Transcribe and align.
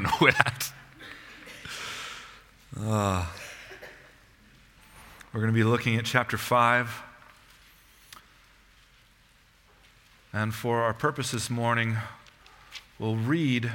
know 0.00 0.18
that. 0.20 0.72
Uh, 2.80 3.26
we're 5.32 5.40
going 5.40 5.52
to 5.52 5.58
be 5.58 5.64
looking 5.64 5.96
at 5.96 6.04
chapter 6.04 6.38
5. 6.38 7.02
And 10.32 10.54
for 10.54 10.82
our 10.82 10.94
purpose 10.94 11.30
this 11.30 11.50
morning, 11.50 11.96
we'll 12.98 13.16
read. 13.16 13.72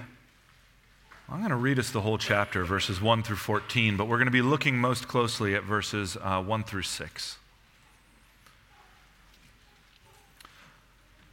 I'm 1.30 1.40
going 1.40 1.50
to 1.50 1.56
read 1.56 1.80
us 1.80 1.92
the 1.92 2.02
whole 2.02 2.18
chapter, 2.18 2.64
verses 2.64 3.02
1 3.02 3.24
through 3.24 3.38
14, 3.38 3.98
but 3.98 4.08
we're 4.08 4.18
going 4.18 4.28
to 4.28 4.32
be 4.32 4.42
looking 4.42 4.78
most 4.78 5.08
closely 5.08 5.56
at 5.56 5.64
verses 5.64 6.18
uh, 6.22 6.42
1 6.42 6.64
through 6.64 6.84
6. 6.84 7.38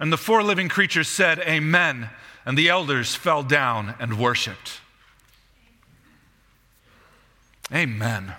And 0.00 0.12
the 0.12 0.16
four 0.16 0.42
living 0.42 0.68
creatures 0.68 1.08
said, 1.08 1.40
Amen. 1.40 2.10
And 2.46 2.56
the 2.56 2.68
elders 2.68 3.14
fell 3.14 3.42
down 3.42 3.94
and 3.98 4.18
worshiped. 4.18 4.80
Amen. 7.72 8.34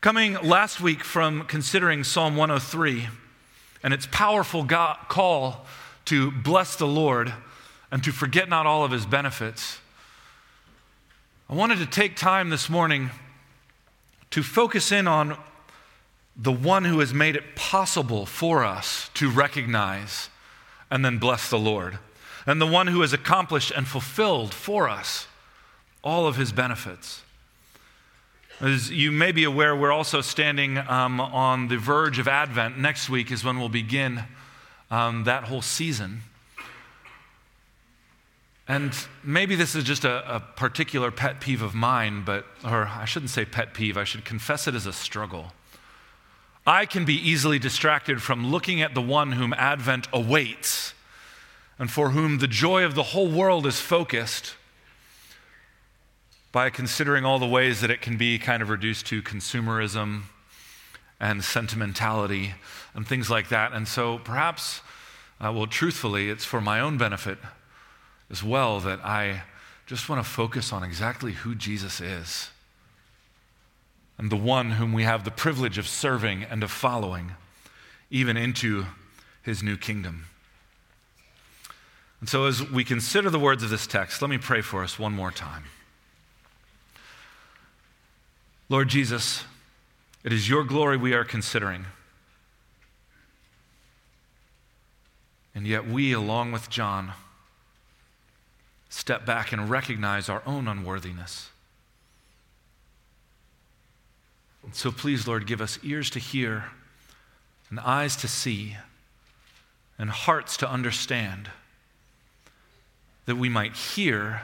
Coming 0.00 0.34
last 0.42 0.80
week 0.80 1.04
from 1.04 1.44
considering 1.44 2.04
Psalm 2.04 2.36
103 2.36 3.08
and 3.82 3.92
its 3.92 4.06
powerful 4.10 4.62
God 4.62 4.96
call 5.08 5.66
to 6.06 6.30
bless 6.30 6.76
the 6.76 6.86
Lord 6.86 7.34
and 7.90 8.02
to 8.04 8.12
forget 8.12 8.48
not 8.48 8.64
all 8.64 8.84
of 8.84 8.92
his 8.92 9.04
benefits, 9.04 9.78
I 11.50 11.54
wanted 11.54 11.78
to 11.80 11.86
take 11.86 12.16
time 12.16 12.48
this 12.48 12.70
morning 12.70 13.10
to 14.30 14.42
focus 14.42 14.92
in 14.92 15.06
on 15.06 15.36
the 16.40 16.52
one 16.52 16.84
who 16.84 17.00
has 17.00 17.12
made 17.12 17.36
it 17.36 17.54
possible 17.54 18.24
for 18.24 18.64
us 18.64 19.10
to 19.12 19.28
recognize 19.28 20.30
and 20.90 21.04
then 21.04 21.18
bless 21.18 21.50
the 21.50 21.58
Lord, 21.58 21.98
and 22.46 22.60
the 22.60 22.66
one 22.66 22.86
who 22.86 23.02
has 23.02 23.12
accomplished 23.12 23.70
and 23.70 23.86
fulfilled 23.86 24.54
for 24.54 24.88
us 24.88 25.26
all 26.02 26.26
of 26.26 26.36
his 26.36 26.50
benefits. 26.50 27.22
As 28.58 28.90
you 28.90 29.12
may 29.12 29.32
be 29.32 29.44
aware, 29.44 29.76
we're 29.76 29.92
also 29.92 30.22
standing 30.22 30.78
um, 30.78 31.20
on 31.20 31.68
the 31.68 31.76
verge 31.76 32.18
of 32.18 32.26
Advent. 32.26 32.78
Next 32.78 33.10
week 33.10 33.30
is 33.30 33.44
when 33.44 33.58
we'll 33.58 33.68
begin 33.68 34.24
um, 34.90 35.24
that 35.24 35.44
whole 35.44 35.62
season. 35.62 36.22
And 38.66 38.94
maybe 39.22 39.56
this 39.56 39.74
is 39.74 39.84
just 39.84 40.04
a, 40.04 40.36
a, 40.36 40.40
particular 40.40 41.10
pet 41.10 41.40
peeve 41.40 41.60
of 41.60 41.74
mine, 41.74 42.22
but, 42.24 42.46
or 42.64 42.86
I 42.86 43.04
shouldn't 43.04 43.30
say 43.30 43.44
pet 43.44 43.74
peeve, 43.74 43.96
I 43.96 44.04
should 44.04 44.24
confess 44.24 44.68
it 44.68 44.74
as 44.74 44.86
a 44.86 44.92
struggle. 44.92 45.52
I 46.70 46.86
can 46.86 47.04
be 47.04 47.16
easily 47.16 47.58
distracted 47.58 48.22
from 48.22 48.46
looking 48.46 48.80
at 48.80 48.94
the 48.94 49.02
one 49.02 49.32
whom 49.32 49.52
Advent 49.54 50.06
awaits 50.12 50.94
and 51.80 51.90
for 51.90 52.10
whom 52.10 52.38
the 52.38 52.46
joy 52.46 52.84
of 52.84 52.94
the 52.94 53.02
whole 53.02 53.28
world 53.28 53.66
is 53.66 53.80
focused 53.80 54.54
by 56.52 56.70
considering 56.70 57.24
all 57.24 57.40
the 57.40 57.46
ways 57.48 57.80
that 57.80 57.90
it 57.90 58.00
can 58.00 58.16
be 58.16 58.38
kind 58.38 58.62
of 58.62 58.68
reduced 58.68 59.04
to 59.06 59.20
consumerism 59.20 60.22
and 61.18 61.42
sentimentality 61.42 62.54
and 62.94 63.04
things 63.04 63.28
like 63.28 63.48
that. 63.48 63.72
And 63.72 63.88
so 63.88 64.18
perhaps, 64.18 64.80
uh, 65.40 65.52
well, 65.52 65.66
truthfully, 65.66 66.30
it's 66.30 66.44
for 66.44 66.60
my 66.60 66.78
own 66.78 66.96
benefit 66.96 67.38
as 68.30 68.44
well 68.44 68.78
that 68.78 69.04
I 69.04 69.42
just 69.86 70.08
want 70.08 70.24
to 70.24 70.30
focus 70.30 70.72
on 70.72 70.84
exactly 70.84 71.32
who 71.32 71.56
Jesus 71.56 72.00
is 72.00 72.50
and 74.20 74.28
the 74.28 74.36
one 74.36 74.72
whom 74.72 74.92
we 74.92 75.02
have 75.04 75.24
the 75.24 75.30
privilege 75.30 75.78
of 75.78 75.88
serving 75.88 76.42
and 76.42 76.62
of 76.62 76.70
following, 76.70 77.32
even 78.10 78.36
into 78.36 78.84
his 79.42 79.62
new 79.62 79.78
kingdom. 79.78 80.26
And 82.20 82.28
so, 82.28 82.44
as 82.44 82.70
we 82.70 82.84
consider 82.84 83.30
the 83.30 83.38
words 83.38 83.62
of 83.62 83.70
this 83.70 83.86
text, 83.86 84.20
let 84.20 84.30
me 84.30 84.36
pray 84.36 84.60
for 84.60 84.84
us 84.84 84.98
one 84.98 85.14
more 85.14 85.30
time. 85.30 85.64
Lord 88.68 88.88
Jesus, 88.88 89.44
it 90.22 90.34
is 90.34 90.50
your 90.50 90.64
glory 90.64 90.98
we 90.98 91.14
are 91.14 91.24
considering. 91.24 91.86
And 95.54 95.66
yet, 95.66 95.88
we, 95.88 96.12
along 96.12 96.52
with 96.52 96.68
John, 96.68 97.12
step 98.90 99.24
back 99.24 99.50
and 99.50 99.70
recognize 99.70 100.28
our 100.28 100.42
own 100.44 100.68
unworthiness. 100.68 101.48
And 104.40 104.48
so 104.72 104.92
please, 104.92 105.26
Lord, 105.26 105.46
give 105.46 105.60
us 105.60 105.78
ears 105.82 106.10
to 106.10 106.18
hear 106.18 106.64
and 107.70 107.80
eyes 107.80 108.16
to 108.16 108.28
see 108.28 108.76
and 109.98 110.10
hearts 110.10 110.56
to 110.58 110.70
understand 110.70 111.50
that 113.26 113.36
we 113.36 113.48
might 113.48 113.74
hear 113.74 114.42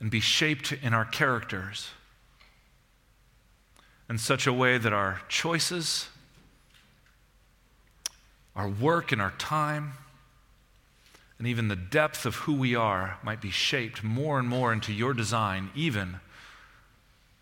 and 0.00 0.10
be 0.10 0.20
shaped 0.20 0.72
in 0.72 0.94
our 0.94 1.04
characters 1.04 1.90
in 4.08 4.18
such 4.18 4.46
a 4.46 4.52
way 4.52 4.76
that 4.76 4.92
our 4.92 5.20
choices, 5.28 6.08
our 8.56 8.68
work, 8.68 9.12
and 9.12 9.22
our 9.22 9.30
time, 9.32 9.92
and 11.38 11.46
even 11.46 11.68
the 11.68 11.76
depth 11.76 12.26
of 12.26 12.34
who 12.34 12.52
we 12.52 12.74
are 12.74 13.18
might 13.22 13.40
be 13.40 13.50
shaped 13.50 14.02
more 14.02 14.38
and 14.38 14.48
more 14.48 14.72
into 14.72 14.92
your 14.92 15.14
design, 15.14 15.70
even 15.76 16.18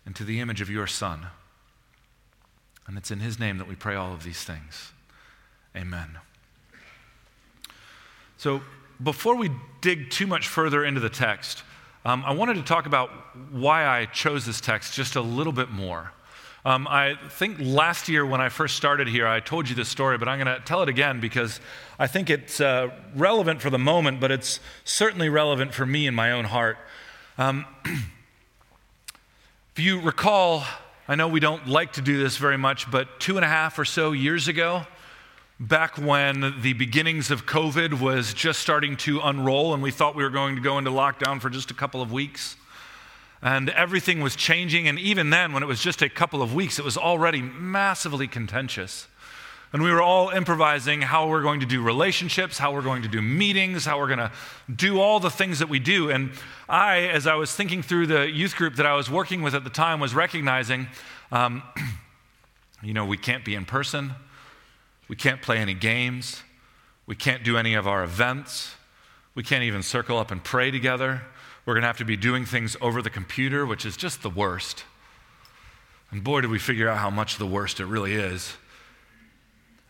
into 0.05 0.23
the 0.23 0.39
image 0.39 0.61
of 0.61 0.69
your 0.69 0.87
Son. 0.87 1.27
And 2.89 2.97
it's 2.97 3.11
in 3.11 3.19
His 3.19 3.39
name 3.39 3.59
that 3.59 3.67
we 3.67 3.75
pray 3.75 3.93
all 3.93 4.13
of 4.13 4.23
these 4.23 4.43
things. 4.43 4.93
Amen. 5.75 6.17
So, 8.37 8.61
before 9.03 9.35
we 9.35 9.51
dig 9.79 10.09
too 10.09 10.25
much 10.25 10.47
further 10.47 10.83
into 10.83 10.99
the 10.99 11.09
text, 11.09 11.61
um, 12.03 12.23
I 12.25 12.33
wanted 12.33 12.55
to 12.55 12.63
talk 12.63 12.87
about 12.87 13.11
why 13.51 13.85
I 13.85 14.05
chose 14.05 14.43
this 14.43 14.59
text 14.59 14.95
just 14.95 15.15
a 15.15 15.21
little 15.21 15.53
bit 15.53 15.69
more. 15.69 16.11
Um, 16.65 16.87
I 16.87 17.13
think 17.29 17.57
last 17.59 18.09
year 18.09 18.25
when 18.25 18.41
I 18.41 18.49
first 18.49 18.75
started 18.75 19.07
here, 19.07 19.27
I 19.27 19.39
told 19.39 19.69
you 19.69 19.75
this 19.75 19.87
story, 19.87 20.17
but 20.17 20.27
I'm 20.27 20.43
going 20.43 20.59
to 20.59 20.65
tell 20.65 20.81
it 20.81 20.89
again 20.89 21.19
because 21.19 21.59
I 21.99 22.07
think 22.07 22.31
it's 22.31 22.59
uh, 22.59 22.89
relevant 23.15 23.61
for 23.61 23.69
the 23.69 23.77
moment, 23.77 24.19
but 24.19 24.31
it's 24.31 24.59
certainly 24.83 25.29
relevant 25.29 25.75
for 25.75 25.85
me 25.85 26.07
in 26.07 26.15
my 26.15 26.31
own 26.31 26.45
heart. 26.45 26.79
Um, 27.37 27.67
if 27.85 29.77
you 29.77 30.01
recall, 30.01 30.63
I 31.09 31.15
know 31.15 31.27
we 31.27 31.39
don't 31.39 31.67
like 31.67 31.93
to 31.93 32.01
do 32.01 32.21
this 32.21 32.37
very 32.37 32.55
much, 32.55 32.91
but 32.91 33.19
two 33.19 33.37
and 33.37 33.43
a 33.43 33.47
half 33.47 33.79
or 33.79 33.83
so 33.83 34.11
years 34.11 34.47
ago, 34.47 34.85
back 35.59 35.97
when 35.97 36.53
the 36.61 36.73
beginnings 36.73 37.31
of 37.31 37.47
COVID 37.47 37.99
was 37.99 38.31
just 38.31 38.59
starting 38.59 38.95
to 38.97 39.19
unroll 39.21 39.73
and 39.73 39.81
we 39.81 39.89
thought 39.89 40.15
we 40.15 40.21
were 40.21 40.29
going 40.29 40.55
to 40.55 40.61
go 40.61 40.77
into 40.77 40.91
lockdown 40.91 41.41
for 41.41 41.49
just 41.49 41.71
a 41.71 41.73
couple 41.73 41.99
of 41.99 42.11
weeks. 42.11 42.57
And 43.41 43.71
everything 43.71 44.21
was 44.21 44.35
changing. 44.35 44.87
And 44.87 44.99
even 44.99 45.31
then, 45.31 45.51
when 45.51 45.63
it 45.63 45.65
was 45.65 45.81
just 45.81 46.03
a 46.03 46.09
couple 46.09 46.43
of 46.43 46.53
weeks, 46.53 46.77
it 46.77 46.85
was 46.85 46.95
already 46.95 47.41
massively 47.41 48.27
contentious. 48.27 49.07
And 49.71 49.83
we 49.83 49.91
were 49.91 50.01
all 50.01 50.29
improvising 50.29 51.01
how 51.01 51.27
we're 51.27 51.43
going 51.43 51.59
to 51.59 51.65
do 51.65 51.83
relationships, 51.83 52.57
how 52.57 52.73
we're 52.73 52.81
going 52.81 53.03
to 53.03 53.07
do 53.07 53.21
meetings, 53.21 53.85
how 53.85 53.99
we're 53.99 54.07
going 54.07 54.19
to 54.19 54.31
do 54.73 54.99
all 54.99 55.19
the 55.19 55.29
things 55.29 55.59
that 55.59 55.69
we 55.69 55.77
do. 55.77 56.09
And 56.09 56.31
I, 56.67 57.01
as 57.01 57.27
I 57.27 57.35
was 57.35 57.55
thinking 57.55 57.83
through 57.83 58.07
the 58.07 58.27
youth 58.27 58.55
group 58.55 58.75
that 58.77 58.87
I 58.87 58.95
was 58.95 59.11
working 59.11 59.43
with 59.43 59.53
at 59.53 59.63
the 59.63 59.69
time, 59.69 59.99
was 59.99 60.15
recognizing, 60.15 60.87
um, 61.31 61.61
you 62.83 62.95
know, 62.95 63.05
we 63.05 63.17
can't 63.17 63.45
be 63.45 63.53
in 63.53 63.65
person. 63.65 64.13
We 65.07 65.15
can't 65.15 65.41
play 65.41 65.57
any 65.57 65.75
games. 65.75 66.41
We 67.05 67.15
can't 67.15 67.43
do 67.43 67.55
any 67.55 67.75
of 67.75 67.87
our 67.87 68.03
events. 68.03 68.73
We 69.35 69.43
can't 69.43 69.63
even 69.63 69.83
circle 69.83 70.17
up 70.17 70.31
and 70.31 70.43
pray 70.43 70.71
together. 70.71 71.21
We're 71.65 71.75
going 71.75 71.83
to 71.83 71.87
have 71.87 71.97
to 71.97 72.05
be 72.05 72.17
doing 72.17 72.45
things 72.45 72.75
over 72.81 73.03
the 73.03 73.09
computer, 73.11 73.67
which 73.67 73.85
is 73.85 73.95
just 73.95 74.23
the 74.23 74.29
worst. 74.31 74.83
And 76.09 76.23
boy, 76.23 76.41
did 76.41 76.49
we 76.49 76.57
figure 76.57 76.89
out 76.89 76.97
how 76.97 77.11
much 77.11 77.37
the 77.37 77.45
worst 77.45 77.79
it 77.79 77.85
really 77.85 78.15
is. 78.15 78.57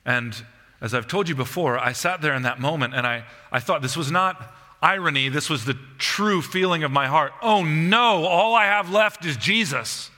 And 0.05 0.35
as 0.81 0.93
I've 0.93 1.07
told 1.07 1.27
you 1.27 1.35
before, 1.35 1.77
I 1.77 1.91
sat 1.91 2.21
there 2.21 2.33
in 2.33 2.43
that 2.43 2.59
moment 2.59 2.93
and 2.93 3.05
I, 3.05 3.25
I 3.51 3.59
thought 3.59 3.81
this 3.81 3.97
was 3.97 4.11
not 4.11 4.55
irony, 4.81 5.27
this 5.27 5.49
was 5.49 5.65
the 5.65 5.77
true 5.97 6.41
feeling 6.41 6.83
of 6.83 6.91
my 6.91 7.07
heart. 7.07 7.33
Oh 7.41 7.63
no, 7.63 8.25
all 8.25 8.55
I 8.55 8.65
have 8.65 8.89
left 8.91 9.25
is 9.25 9.37
Jesus. 9.37 10.09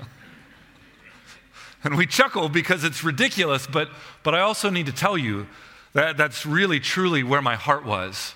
And 1.84 1.96
we 1.96 2.04
chuckle 2.04 2.48
because 2.48 2.82
it's 2.82 3.04
ridiculous, 3.04 3.68
but, 3.68 3.88
but 4.24 4.34
I 4.34 4.40
also 4.40 4.70
need 4.70 4.86
to 4.86 4.92
tell 4.92 5.16
you 5.16 5.46
that 5.92 6.16
that's 6.16 6.44
really, 6.44 6.80
truly 6.80 7.22
where 7.22 7.40
my 7.40 7.54
heart 7.54 7.84
was. 7.84 8.34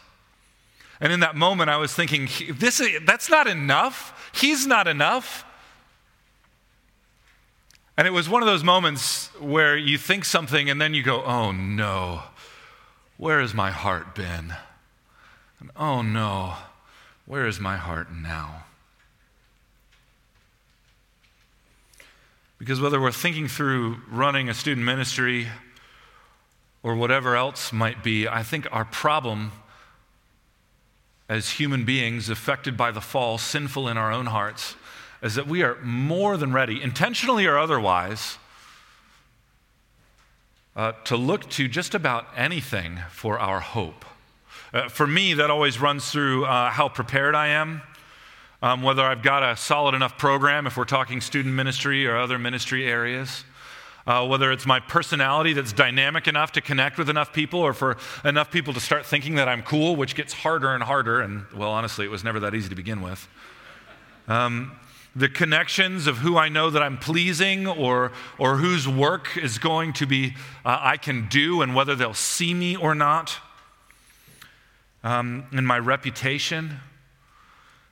And 1.01 1.13
in 1.13 1.21
that 1.21 1.35
moment, 1.35 1.69
I 1.69 1.77
was 1.77 1.93
thinking, 1.93 2.29
this, 2.49 2.81
that's 3.05 3.29
not 3.29 3.49
enough. 3.49 4.31
He's 4.33 4.69
not 4.69 4.87
enough. 4.87 5.45
And 7.97 8.07
it 8.07 8.13
was 8.13 8.29
one 8.29 8.43
of 8.43 8.47
those 8.47 8.65
moments 8.65 9.27
where 9.39 9.77
you 9.77 9.99
think 9.99 10.25
something 10.25 10.71
and 10.71 10.81
then 10.81 10.95
you 10.95 11.03
go, 11.03 11.23
oh 11.23 11.53
no, 11.53 12.23
where 13.17 13.41
has 13.41 13.53
my 13.53 13.71
heart 13.71 14.15
been? 14.15 14.55
And 15.59 15.71
oh 15.77 16.01
no, 16.03 16.55
where 17.27 17.47
is 17.47 17.61
my 17.61 17.77
heart 17.77 18.09
now? 18.13 18.65
Because 22.59 22.81
whether 22.81 23.01
we're 23.01 23.13
thinking 23.13 23.49
through 23.49 23.99
running 24.11 24.49
a 24.49 24.55
student 24.55 24.85
ministry 24.85 25.49
or 26.83 26.95
whatever 26.95 27.37
else 27.37 27.73
might 27.73 28.03
be, 28.03 28.29
I 28.29 28.43
think 28.43 28.67
our 28.71 28.85
problem 28.85 29.53
as 31.29 31.51
human 31.51 31.85
beings 31.85 32.29
affected 32.29 32.77
by 32.77 32.91
the 32.91 33.01
fall, 33.01 33.39
sinful 33.39 33.89
in 33.89 33.97
our 33.97 34.13
own 34.13 34.27
hearts, 34.27 34.75
is 35.23 35.35
that 35.35 35.47
we 35.47 35.63
are 35.63 35.77
more 35.83 36.37
than 36.37 36.53
ready, 36.53 36.83
intentionally 36.83 37.47
or 37.47 37.59
otherwise, 37.59 38.39
uh, 40.77 40.93
to 41.05 41.17
look 41.17 41.49
to 41.51 41.69
just 41.69 41.95
about 41.95 42.27
anything 42.37 43.01
for 43.11 43.39
our 43.39 43.61
hope. 43.61 44.05
Uh, 44.73 44.89
for 44.89 45.07
me, 45.07 45.35
that 45.35 45.51
always 45.51 45.81
runs 45.81 46.11
through 46.11 46.45
uh, 46.45 46.71
how 46.71 46.89
prepared 46.89 47.35
I 47.35 47.49
am 47.49 47.83
um, 48.63 48.83
whether 48.83 49.03
I've 49.03 49.23
got 49.23 49.43
a 49.43 49.57
solid 49.57 49.95
enough 49.95 50.19
program, 50.19 50.67
if 50.67 50.77
we're 50.77 50.85
talking 50.85 51.21
student 51.21 51.55
ministry 51.55 52.07
or 52.07 52.17
other 52.17 52.39
ministry 52.39 52.87
areas. 52.87 53.45
Uh, 54.07 54.27
whether 54.27 54.51
it's 54.51 54.67
my 54.67 54.81
personality 54.81 55.53
that's 55.53 55.73
dynamic 55.73 56.27
enough 56.27 56.53
to 56.53 56.61
connect 56.61 56.99
with 56.99 57.11
enough 57.11 57.33
people, 57.33 57.61
or 57.61 57.73
for 57.73 57.97
enough 58.25 58.51
people 58.51 58.73
to 58.73 58.81
start 58.81 59.05
thinking 59.05 59.35
that 59.35 59.47
I'm 59.47 59.63
cool, 59.63 59.95
which 59.95 60.15
gets 60.15 60.33
harder 60.33 60.75
and 60.75 60.83
harder. 60.83 61.21
And, 61.21 61.45
well, 61.55 61.71
honestly, 61.71 62.07
it 62.07 62.11
was 62.11 62.25
never 62.25 62.41
that 62.41 62.55
easy 62.55 62.71
to 62.71 62.75
begin 62.75 63.03
with. 63.03 63.29
Um, 64.27 64.73
the 65.15 65.29
connections 65.29 66.07
of 66.07 66.19
who 66.19 66.37
I 66.37 66.49
know 66.49 66.71
that 66.71 66.83
I'm 66.83 66.99
pleasing 66.99 67.67
or, 67.67 68.13
or 68.39 68.57
whose 68.57 68.87
work 68.87 69.37
is 69.37 69.59
going 69.59 69.93
to 69.95 70.07
be 70.07 70.35
uh, 70.65 70.79
I 70.81 70.97
can 70.97 71.29
do 71.29 71.63
and 71.63 71.75
whether 71.75 71.95
they'll 71.95 72.15
see 72.15 72.55
me 72.55 72.77
or 72.77 72.95
not. 72.95 73.37
Um, 75.03 75.47
and 75.53 75.67
my 75.67 75.79
reputation 75.79 76.79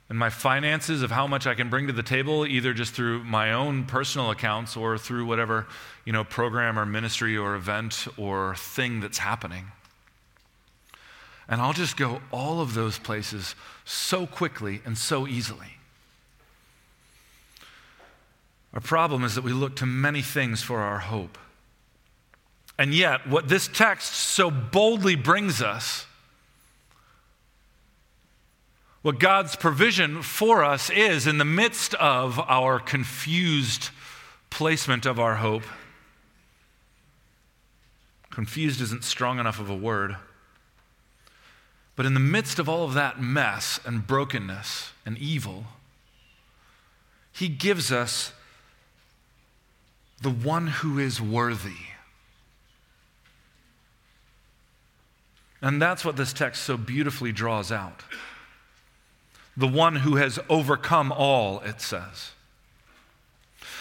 and 0.09 0.19
my 0.19 0.31
finances 0.31 1.03
of 1.03 1.11
how 1.11 1.27
much 1.27 1.47
I 1.47 1.55
can 1.55 1.69
bring 1.69 1.87
to 1.87 1.93
the 1.93 2.03
table, 2.03 2.47
either 2.47 2.73
just 2.73 2.95
through 2.95 3.25
my 3.25 3.53
own 3.53 3.85
personal 3.85 4.31
accounts 4.31 4.77
or 4.77 4.97
through 4.97 5.27
whatever 5.27 5.67
you 6.05 6.13
know, 6.13 6.25
program 6.25 6.79
or 6.79 6.87
ministry 6.87 7.37
or 7.37 7.55
event 7.55 8.07
or 8.17 8.55
thing 8.55 9.01
that's 9.01 9.19
happening. 9.19 9.67
And 11.49 11.61
I'll 11.61 11.73
just 11.73 11.97
go 11.97 12.21
all 12.31 12.61
of 12.61 12.75
those 12.75 12.99
places 12.99 13.55
so 13.85 14.27
quickly 14.27 14.83
and 14.85 14.97
so 14.97 15.27
easily. 15.27 15.78
Our 18.75 18.81
problem 18.81 19.25
is 19.25 19.35
that 19.35 19.45
we 19.45 19.53
look 19.53 19.77
to 19.77 19.87
many 19.87 20.23
things 20.23 20.63
for 20.63 20.81
our 20.81 20.99
hope. 20.99 21.39
And 22.79 22.95
yet, 22.95 23.27
what 23.27 23.49
this 23.49 23.67
text 23.67 24.13
so 24.13 24.51
boldly 24.51 25.17
brings 25.17 25.61
us 25.61 26.07
what 29.03 29.19
God's 29.21 29.57
provision 29.57 30.23
for 30.23 30.65
us 30.65 30.91
is 30.91 31.27
in 31.27 31.39
the 31.39 31.45
midst 31.45 31.95
of 31.95 32.39
our 32.41 32.79
confused 32.79 33.91
placement 34.51 35.07
of 35.07 35.19
our 35.19 35.37
hope. 35.37 35.63
Confused 38.31 38.81
isn't 38.81 39.05
strong 39.05 39.39
enough 39.39 39.61
of 39.61 39.71
a 39.71 39.77
word. 39.77 40.17
But 41.97 42.07
in 42.07 42.15
the 42.15 42.21
midst 42.21 42.59
of 42.59 42.69
all 42.69 42.85
of 42.85 42.95
that 42.95 43.21
mess 43.21 43.81
and 43.85 44.07
brokenness 44.07 44.93
and 45.07 45.17
evil, 45.19 45.67
He 47.33 47.49
gives 47.49 47.91
us 47.91 48.33
the 50.23 50.31
one 50.31 50.67
who 50.67 50.99
is 50.99 51.21
worthy. 51.21 51.77
And 55.61 55.83
that's 55.83 56.05
what 56.05 56.17
this 56.17 56.33
text 56.33 56.63
so 56.63 56.77
beautifully 56.77 57.33
draws 57.33 57.73
out 57.73 58.03
the 59.59 59.67
one 59.67 59.97
who 59.97 60.15
has 60.15 60.39
overcome 60.49 61.11
all, 61.11 61.59
it 61.61 61.81
says. 61.81 62.31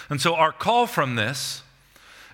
And 0.09 0.19
so, 0.19 0.33
our 0.33 0.51
call 0.51 0.87
from 0.87 1.15
this 1.15 1.61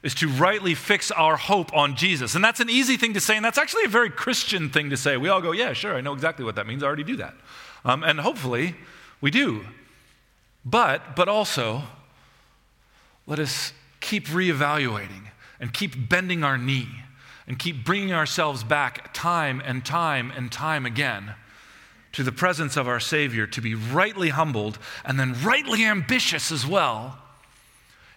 is 0.01 0.15
to 0.15 0.29
rightly 0.29 0.73
fix 0.73 1.11
our 1.11 1.35
hope 1.35 1.73
on 1.75 1.95
Jesus. 1.95 2.35
And 2.35 2.43
that's 2.43 2.61
an 2.61 2.69
easy 2.69 2.95
thing 2.95 3.13
to 3.13 3.19
say, 3.19 3.35
and 3.35 3.43
that's 3.43 3.57
actually 3.57 3.83
a 3.83 3.89
very 3.89 4.09
Christian 4.09 4.69
thing 4.69 4.89
to 4.91 4.97
say. 4.97 5.17
We 5.17 5.27
all 5.27 5.41
go, 5.41 5.51
yeah, 5.51 5.73
sure, 5.73 5.93
I 5.93 6.01
know 6.01 6.13
exactly 6.13 6.45
what 6.45 6.55
that 6.55 6.67
means. 6.67 6.83
I 6.83 6.87
already 6.87 7.03
do 7.03 7.17
that. 7.17 7.33
Um, 7.83 8.03
and 8.03 8.19
hopefully, 8.21 8.75
we 9.19 9.29
do. 9.29 9.65
But, 10.63 11.17
but 11.17 11.27
also, 11.27 11.83
let 13.27 13.39
us 13.39 13.73
keep 14.03 14.27
reevaluating 14.27 15.29
and 15.59 15.73
keep 15.73 16.09
bending 16.09 16.43
our 16.43 16.57
knee 16.57 16.89
and 17.47 17.57
keep 17.57 17.83
bringing 17.83 18.13
ourselves 18.13 18.63
back 18.63 19.13
time 19.13 19.61
and 19.65 19.85
time 19.85 20.31
and 20.35 20.51
time 20.51 20.85
again 20.85 21.33
to 22.11 22.21
the 22.21 22.31
presence 22.31 22.77
of 22.77 22.87
our 22.87 22.99
Savior 22.99 23.47
to 23.47 23.61
be 23.61 23.73
rightly 23.73 24.29
humbled 24.29 24.77
and 25.03 25.19
then 25.19 25.35
rightly 25.41 25.83
ambitious 25.83 26.51
as 26.51 26.67
well 26.67 27.17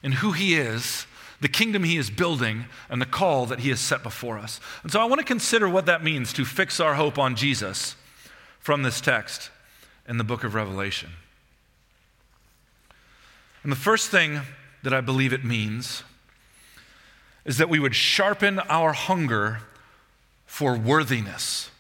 in 0.02 0.12
who 0.12 0.32
He 0.32 0.54
is, 0.54 1.06
the 1.40 1.48
kingdom 1.48 1.84
He 1.84 1.96
is 1.96 2.10
building, 2.10 2.66
and 2.90 3.00
the 3.00 3.06
call 3.06 3.46
that 3.46 3.60
He 3.60 3.70
has 3.70 3.80
set 3.80 4.02
before 4.02 4.38
us. 4.38 4.60
And 4.82 4.92
so 4.92 5.00
I 5.00 5.04
want 5.04 5.20
to 5.20 5.24
consider 5.24 5.68
what 5.68 5.86
that 5.86 6.04
means 6.04 6.32
to 6.34 6.44
fix 6.44 6.78
our 6.78 6.94
hope 6.94 7.18
on 7.18 7.36
Jesus 7.36 7.96
from 8.58 8.82
this 8.82 9.00
text 9.00 9.50
in 10.08 10.18
the 10.18 10.24
book 10.24 10.44
of 10.44 10.54
Revelation. 10.54 11.10
And 13.62 13.72
the 13.72 13.76
first 13.76 14.10
thing 14.10 14.40
that 14.86 14.94
I 14.94 15.00
believe 15.00 15.32
it 15.32 15.44
means 15.44 16.04
is 17.44 17.58
that 17.58 17.68
we 17.68 17.80
would 17.80 17.96
sharpen 17.96 18.60
our 18.60 18.92
hunger 18.92 19.58
for 20.46 20.76
worthiness. 20.76 21.72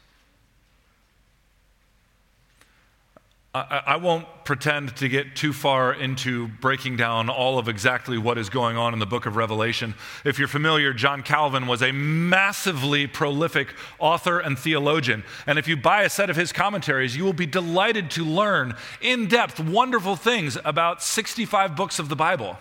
I, 3.54 3.96
won't 3.96 4.26
pretend 4.44 4.96
to 4.96 5.08
get 5.08 5.36
too 5.36 5.52
far 5.52 5.94
into 5.94 6.48
breaking 6.48 6.96
down 6.96 7.30
all 7.30 7.60
of 7.60 7.68
exactly 7.68 8.18
what 8.18 8.38
is 8.38 8.50
going 8.50 8.76
on 8.76 8.92
in 8.92 8.98
the 8.98 9.06
book 9.06 9.24
of 9.24 9.36
Revelation. 9.36 9.94
If 10.24 10.40
you're 10.40 10.48
familiar, 10.48 10.92
John 10.92 11.22
Calvin 11.22 11.68
was 11.68 11.82
a 11.82 11.92
massively 11.92 13.06
prolific 13.06 13.72
author 14.00 14.40
and 14.40 14.58
theologian. 14.58 15.22
And 15.46 15.60
if 15.60 15.68
you 15.68 15.76
buy 15.76 16.02
a 16.02 16.10
set 16.10 16.28
of 16.28 16.34
his 16.34 16.52
commentaries, 16.52 17.16
you 17.16 17.22
will 17.22 17.32
be 17.32 17.46
delighted 17.46 18.10
to 18.12 18.24
learn 18.24 18.74
in 19.00 19.28
depth 19.28 19.60
wonderful 19.60 20.16
things 20.16 20.58
about 20.64 21.04
65 21.04 21.76
books 21.76 22.00
of 22.00 22.08
the 22.08 22.16
Bible. 22.16 22.58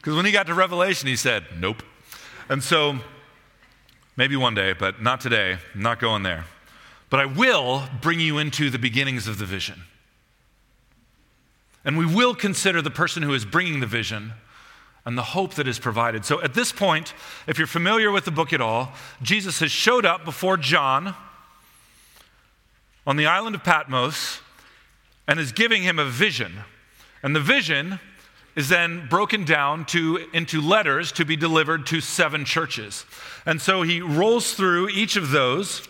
Because 0.00 0.16
when 0.16 0.24
he 0.24 0.32
got 0.32 0.46
to 0.46 0.54
Revelation, 0.54 1.08
he 1.08 1.16
said, 1.16 1.44
Nope. 1.58 1.82
And 2.48 2.62
so, 2.62 2.98
maybe 4.16 4.34
one 4.34 4.54
day, 4.54 4.72
but 4.72 5.02
not 5.02 5.20
today, 5.20 5.58
I'm 5.74 5.82
not 5.82 6.00
going 6.00 6.22
there. 6.22 6.46
But 7.10 7.20
I 7.20 7.26
will 7.26 7.84
bring 8.00 8.18
you 8.18 8.38
into 8.38 8.70
the 8.70 8.78
beginnings 8.78 9.28
of 9.28 9.38
the 9.38 9.44
vision. 9.44 9.82
And 11.84 11.98
we 11.98 12.06
will 12.06 12.34
consider 12.34 12.80
the 12.80 12.90
person 12.90 13.22
who 13.22 13.34
is 13.34 13.44
bringing 13.44 13.80
the 13.80 13.86
vision 13.86 14.32
and 15.04 15.16
the 15.16 15.22
hope 15.22 15.54
that 15.54 15.66
is 15.66 15.78
provided. 15.78 16.24
So 16.24 16.40
at 16.42 16.54
this 16.54 16.72
point, 16.72 17.14
if 17.46 17.58
you're 17.58 17.66
familiar 17.66 18.10
with 18.10 18.24
the 18.24 18.30
book 18.30 18.52
at 18.52 18.60
all, 18.60 18.92
Jesus 19.22 19.60
has 19.60 19.70
showed 19.70 20.04
up 20.04 20.24
before 20.24 20.56
John 20.56 21.14
on 23.06 23.16
the 23.16 23.26
island 23.26 23.54
of 23.54 23.64
Patmos 23.64 24.40
and 25.26 25.40
is 25.40 25.52
giving 25.52 25.82
him 25.82 25.98
a 25.98 26.04
vision. 26.04 26.52
And 27.22 27.34
the 27.34 27.40
vision 27.40 27.98
is 28.56 28.68
then 28.68 29.06
broken 29.08 29.44
down 29.44 29.84
to, 29.86 30.26
into 30.32 30.60
letters 30.60 31.12
to 31.12 31.24
be 31.24 31.36
delivered 31.36 31.86
to 31.86 32.00
seven 32.00 32.44
churches. 32.44 33.04
And 33.46 33.60
so 33.60 33.82
he 33.82 34.00
rolls 34.00 34.54
through 34.54 34.88
each 34.88 35.16
of 35.16 35.30
those 35.30 35.86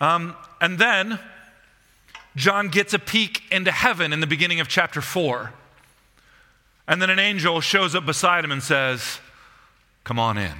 um, 0.00 0.34
and 0.60 0.78
then 0.78 1.18
John 2.36 2.68
gets 2.68 2.94
a 2.94 2.98
peek 2.98 3.42
into 3.50 3.70
heaven 3.70 4.12
in 4.12 4.20
the 4.20 4.26
beginning 4.26 4.60
of 4.60 4.68
chapter 4.68 5.00
4. 5.00 5.52
And 6.88 7.00
then 7.00 7.10
an 7.10 7.18
angel 7.18 7.60
shows 7.60 7.94
up 7.94 8.06
beside 8.06 8.44
him 8.44 8.50
and 8.50 8.62
says, 8.62 9.20
Come 10.04 10.18
on 10.18 10.38
in. 10.38 10.56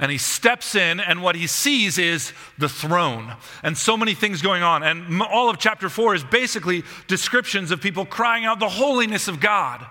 And 0.00 0.12
he 0.12 0.18
steps 0.18 0.76
in, 0.76 1.00
and 1.00 1.22
what 1.22 1.34
he 1.34 1.48
sees 1.48 1.98
is 1.98 2.32
the 2.56 2.68
throne 2.68 3.34
and 3.64 3.76
so 3.76 3.96
many 3.96 4.14
things 4.14 4.40
going 4.42 4.62
on. 4.62 4.84
And 4.84 5.20
all 5.22 5.50
of 5.50 5.58
chapter 5.58 5.88
4 5.88 6.14
is 6.14 6.24
basically 6.24 6.84
descriptions 7.08 7.72
of 7.72 7.80
people 7.80 8.06
crying 8.06 8.44
out 8.44 8.60
the 8.60 8.68
holiness 8.68 9.26
of 9.26 9.40
God. 9.40 9.84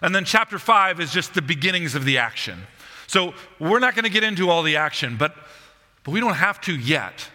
And 0.00 0.14
then 0.14 0.24
chapter 0.24 0.58
5 0.58 0.98
is 0.98 1.12
just 1.12 1.34
the 1.34 1.42
beginnings 1.42 1.94
of 1.94 2.04
the 2.06 2.18
action. 2.18 2.66
So 3.06 3.34
we're 3.58 3.80
not 3.80 3.94
going 3.94 4.04
to 4.04 4.10
get 4.10 4.24
into 4.24 4.48
all 4.48 4.62
the 4.62 4.76
action, 4.76 5.16
but, 5.18 5.34
but 6.04 6.12
we 6.12 6.20
don't 6.20 6.34
have 6.34 6.60
to 6.62 6.74
yet. 6.74 7.28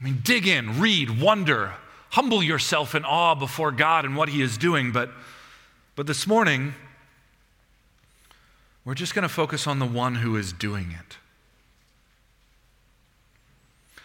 I 0.00 0.04
mean, 0.04 0.20
dig 0.24 0.46
in, 0.46 0.80
read, 0.80 1.20
wonder, 1.20 1.72
humble 2.10 2.42
yourself 2.42 2.94
in 2.94 3.04
awe 3.04 3.34
before 3.34 3.70
God 3.70 4.04
and 4.04 4.16
what 4.16 4.28
He 4.28 4.42
is 4.42 4.58
doing. 4.58 4.92
But, 4.92 5.10
but 5.94 6.06
this 6.06 6.26
morning, 6.26 6.74
we're 8.86 8.94
just 8.94 9.16
going 9.16 9.24
to 9.24 9.28
focus 9.28 9.66
on 9.66 9.80
the 9.80 9.86
one 9.86 10.14
who 10.14 10.36
is 10.36 10.52
doing 10.52 10.92
it. 10.92 11.16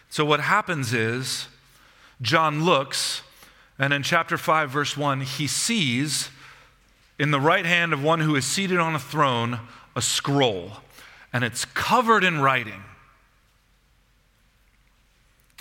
So, 0.10 0.26
what 0.26 0.42
happens 0.42 0.92
is, 0.92 1.48
John 2.20 2.66
looks, 2.66 3.22
and 3.78 3.94
in 3.94 4.02
chapter 4.02 4.38
5, 4.38 4.72
verse 4.72 4.98
1, 4.98 5.22
he 5.22 5.46
sees 5.46 6.30
in 7.20 7.30
the 7.30 7.40
right 7.40 7.66
hand 7.66 7.94
of 7.94 8.04
one 8.04 8.22
who 8.22 8.36
is 8.36 8.44
seated 8.44 8.80
on 8.80 8.96
a 8.96 9.00
throne 9.00 9.60
a 9.96 10.02
scroll, 10.02 10.72
and 11.32 11.44
it's 11.44 11.64
covered 11.64 12.24
in 12.24 12.42
writing. 12.42 12.82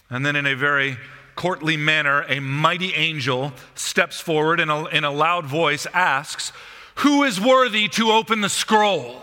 And 0.08 0.24
then, 0.24 0.34
in 0.34 0.46
a 0.46 0.56
very 0.56 0.96
courtly 1.36 1.76
manner, 1.76 2.24
a 2.26 2.40
mighty 2.40 2.94
angel 2.94 3.52
steps 3.74 4.18
forward 4.18 4.60
and 4.60 4.88
in 4.92 5.04
a 5.04 5.10
loud 5.10 5.44
voice 5.46 5.86
asks, 5.92 6.52
Who 6.96 7.22
is 7.24 7.40
worthy 7.40 7.88
to 7.88 8.10
open 8.10 8.40
the 8.40 8.48
scroll? 8.48 9.22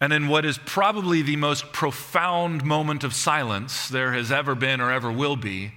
And 0.00 0.12
in 0.12 0.28
what 0.28 0.44
is 0.44 0.58
probably 0.58 1.22
the 1.22 1.36
most 1.36 1.72
profound 1.72 2.64
moment 2.64 3.02
of 3.02 3.14
silence 3.14 3.88
there 3.88 4.12
has 4.12 4.30
ever 4.30 4.54
been 4.54 4.80
or 4.80 4.90
ever 4.90 5.10
will 5.10 5.36
be, 5.36 5.72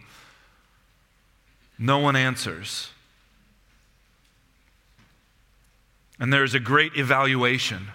no 1.78 2.00
one 2.00 2.16
answers. 2.16 2.90
And 6.20 6.34
there 6.34 6.44
is 6.44 6.54
a 6.54 6.60
great 6.60 6.98
evaluation 6.98 7.88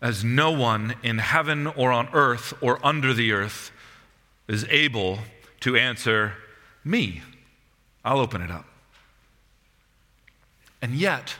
as 0.00 0.22
no 0.22 0.50
one 0.50 0.94
in 1.02 1.18
heaven 1.18 1.66
or 1.66 1.92
on 1.92 2.08
earth 2.12 2.54
or 2.60 2.84
under 2.84 3.12
the 3.12 3.32
earth 3.32 3.70
is 4.48 4.64
able 4.68 5.18
to 5.60 5.76
answer 5.76 6.34
me. 6.84 7.22
I'll 8.04 8.18
open 8.18 8.42
it 8.42 8.50
up. 8.50 8.66
And 10.80 10.94
yet, 10.94 11.36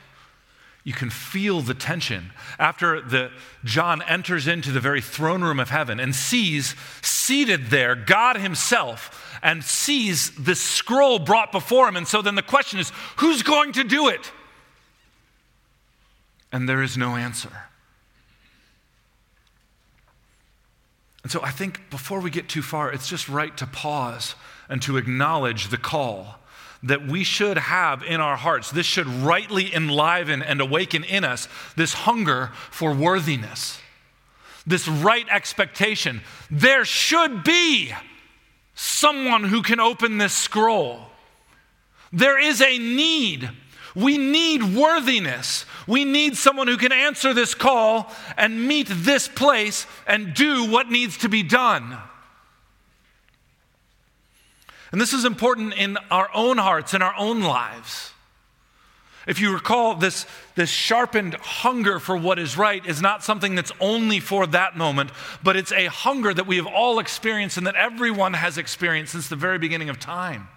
you 0.85 0.93
can 0.93 1.11
feel 1.11 1.61
the 1.61 1.75
tension 1.75 2.33
after 2.59 3.01
the 3.01 3.31
John 3.65 4.03
enters 4.03 4.49
into 4.49 4.73
the 4.73 4.81
very 4.81 5.01
throne 5.01 5.43
room 5.43 5.61
of 5.61 5.71
heaven 5.71 6.01
and 6.01 6.15
sees 6.15 6.75
seated 7.03 7.67
there 7.67 7.95
God 7.95 8.37
himself 8.37 9.39
and 9.43 9.63
sees 9.63 10.35
this 10.37 10.61
scroll 10.61 11.19
brought 11.21 11.53
before 11.53 11.89
him. 11.89 11.97
And 11.97 12.07
so 12.07 12.21
then 12.21 12.35
the 12.35 12.43
question 12.43 12.81
is 12.81 12.91
who's 13.17 13.43
going 13.43 13.73
to 13.73 13.85
do 13.85 14.09
it? 14.09 14.33
And 16.51 16.69
there 16.69 16.83
is 16.83 16.97
no 16.97 17.17
answer. 17.17 17.53
And 21.23 21.31
so 21.31 21.41
I 21.43 21.51
think 21.51 21.91
before 21.91 22.19
we 22.19 22.31
get 22.31 22.49
too 22.49 22.63
far, 22.63 22.93
it's 22.93 23.09
just 23.09 23.29
right 23.29 23.57
to 23.59 23.67
pause 23.67 24.35
and 24.69 24.83
to 24.83 24.97
acknowledge 24.97 25.69
the 25.69 25.79
call 25.79 26.41
that 26.83 27.07
we 27.07 27.25
should 27.25 27.57
have 27.59 28.03
in 28.03 28.21
our 28.21 28.37
hearts. 28.37 28.71
This 28.71 28.87
should 28.87 29.07
rightly 29.07 29.75
enliven 29.75 30.43
and 30.43 30.61
awaken 30.61 31.05
in 31.05 31.25
us 31.25 31.49
this 31.77 31.93
hunger 31.93 32.51
for 32.71 32.93
worthiness, 32.93 33.79
this 34.67 34.89
right 34.89 35.27
expectation. 35.31 36.23
There 36.51 36.85
should 36.85 37.45
be 37.45 37.93
someone 38.75 39.45
who 39.45 39.63
can 39.63 39.81
open 39.81 40.19
this 40.19 40.35
scroll. 40.35 41.07
There 42.13 42.39
is 42.39 42.61
a 42.61 42.79
need 42.79 43.49
we 43.95 44.17
need 44.17 44.63
worthiness. 44.75 45.67
We 45.87 46.05
need 46.05 46.37
someone 46.37 46.67
who 46.67 46.77
can 46.77 46.93
answer 46.93 47.35
this 47.35 47.55
call 47.55 48.11
and 48.37 48.67
meet 48.67 48.89
this 48.91 49.29
place 49.29 49.87
and 50.07 50.35
do 50.35 50.71
what 50.71 50.91
needs 50.91 51.19
to 51.19 51.29
be 51.29 51.43
done. 51.43 51.99
And 54.93 55.01
this 55.01 55.15
is 55.15 55.25
important 55.25 55.75
in 55.75 55.97
our 56.11 56.31
own 56.35 56.59
hearts, 56.59 56.95
in 56.95 57.03
our 57.03 57.15
own 57.17 57.41
lives. 57.41 58.13
If 59.27 59.41
you 59.41 59.53
recall, 59.53 59.95
this, 59.95 60.27
this 60.57 60.69
sharpened 60.69 61.35
hunger 61.35 61.99
for 61.99 62.17
what 62.17 62.39
is 62.39 62.59
right 62.59 62.85
is 62.85 63.01
not 63.01 63.23
something 63.23 63.55
that's 63.55 63.73
only 63.81 64.21
for 64.21 64.47
that 64.49 64.77
moment, 64.77 65.11
but 65.43 65.57
it's 65.57 65.73
a 65.73 65.87
hunger 65.87 66.35
that 66.35 66.47
we 66.47 66.57
have 66.57 66.67
all 66.67 66.99
experienced 66.99 67.57
and 67.57 67.67
that 67.67 67.77
everyone 67.77 68.35
has 68.35 68.59
experienced 68.59 69.13
since 69.13 69.29
the 69.29 69.37
very 69.37 69.59
beginning 69.59 69.89
of 69.89 70.01
time. 70.01 70.49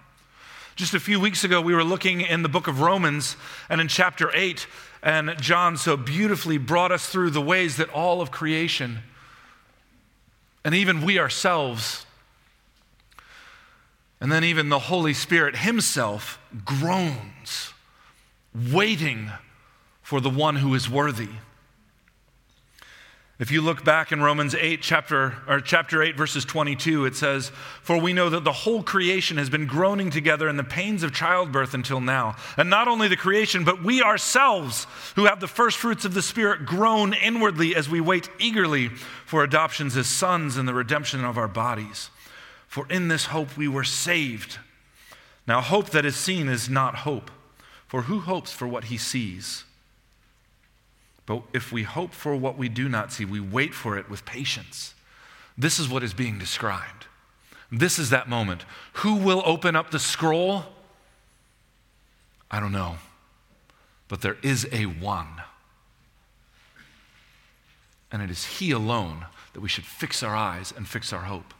Just 0.74 0.94
a 0.94 1.00
few 1.00 1.20
weeks 1.20 1.44
ago, 1.44 1.60
we 1.60 1.74
were 1.74 1.84
looking 1.84 2.20
in 2.20 2.42
the 2.42 2.48
book 2.48 2.66
of 2.66 2.80
Romans 2.80 3.36
and 3.70 3.80
in 3.80 3.88
chapter 3.88 4.30
8, 4.34 4.66
and 5.02 5.34
John 5.40 5.76
so 5.76 5.96
beautifully 5.96 6.58
brought 6.58 6.92
us 6.92 7.08
through 7.08 7.30
the 7.30 7.40
ways 7.40 7.76
that 7.76 7.88
all 7.90 8.20
of 8.20 8.30
creation, 8.30 8.98
and 10.64 10.74
even 10.74 11.02
we 11.02 11.18
ourselves, 11.18 12.05
and 14.20 14.32
then 14.32 14.44
even 14.44 14.68
the 14.68 14.78
Holy 14.78 15.14
Spirit 15.14 15.56
Himself 15.56 16.38
groans, 16.64 17.72
waiting 18.54 19.30
for 20.02 20.20
the 20.20 20.30
one 20.30 20.56
who 20.56 20.74
is 20.74 20.88
worthy. 20.88 21.28
If 23.38 23.50
you 23.50 23.60
look 23.60 23.84
back 23.84 24.12
in 24.12 24.22
Romans 24.22 24.54
8, 24.54 24.80
chapter, 24.80 25.34
or 25.46 25.60
chapter 25.60 26.02
8, 26.02 26.16
verses 26.16 26.46
22, 26.46 27.04
it 27.04 27.14
says, 27.14 27.50
For 27.82 28.00
we 28.00 28.14
know 28.14 28.30
that 28.30 28.44
the 28.44 28.52
whole 28.52 28.82
creation 28.82 29.36
has 29.36 29.50
been 29.50 29.66
groaning 29.66 30.10
together 30.10 30.48
in 30.48 30.56
the 30.56 30.64
pains 30.64 31.02
of 31.02 31.12
childbirth 31.12 31.74
until 31.74 32.00
now. 32.00 32.36
And 32.56 32.70
not 32.70 32.88
only 32.88 33.08
the 33.08 33.16
creation, 33.16 33.62
but 33.62 33.82
we 33.82 34.00
ourselves, 34.00 34.86
who 35.16 35.26
have 35.26 35.40
the 35.40 35.48
first 35.48 35.76
fruits 35.76 36.06
of 36.06 36.14
the 36.14 36.22
Spirit, 36.22 36.64
groan 36.64 37.12
inwardly 37.12 37.76
as 37.76 37.90
we 37.90 38.00
wait 38.00 38.30
eagerly 38.38 38.88
for 38.88 39.44
adoptions 39.44 39.98
as 39.98 40.06
sons 40.06 40.56
and 40.56 40.66
the 40.66 40.72
redemption 40.72 41.22
of 41.22 41.36
our 41.36 41.48
bodies. 41.48 42.08
For 42.66 42.86
in 42.90 43.08
this 43.08 43.26
hope 43.26 43.56
we 43.56 43.68
were 43.68 43.84
saved. 43.84 44.58
Now, 45.46 45.60
hope 45.60 45.90
that 45.90 46.04
is 46.04 46.16
seen 46.16 46.48
is 46.48 46.68
not 46.68 46.96
hope, 46.96 47.30
for 47.86 48.02
who 48.02 48.20
hopes 48.20 48.52
for 48.52 48.66
what 48.66 48.84
he 48.84 48.98
sees? 48.98 49.64
But 51.24 51.42
if 51.52 51.72
we 51.72 51.82
hope 51.82 52.12
for 52.12 52.36
what 52.36 52.56
we 52.56 52.68
do 52.68 52.88
not 52.88 53.12
see, 53.12 53.24
we 53.24 53.40
wait 53.40 53.74
for 53.74 53.98
it 53.98 54.08
with 54.08 54.24
patience. 54.24 54.94
This 55.58 55.78
is 55.78 55.88
what 55.88 56.02
is 56.02 56.14
being 56.14 56.38
described. 56.38 57.06
This 57.70 57.98
is 57.98 58.10
that 58.10 58.28
moment. 58.28 58.64
Who 58.94 59.16
will 59.16 59.42
open 59.44 59.74
up 59.74 59.90
the 59.90 59.98
scroll? 59.98 60.64
I 62.50 62.60
don't 62.60 62.72
know. 62.72 62.96
But 64.08 64.20
there 64.20 64.36
is 64.42 64.68
a 64.70 64.86
one. 64.86 65.42
And 68.12 68.22
it 68.22 68.30
is 68.30 68.44
He 68.44 68.70
alone 68.70 69.26
that 69.52 69.60
we 69.60 69.68
should 69.68 69.84
fix 69.84 70.22
our 70.22 70.36
eyes 70.36 70.72
and 70.76 70.86
fix 70.86 71.12
our 71.12 71.22
hope. 71.22 71.52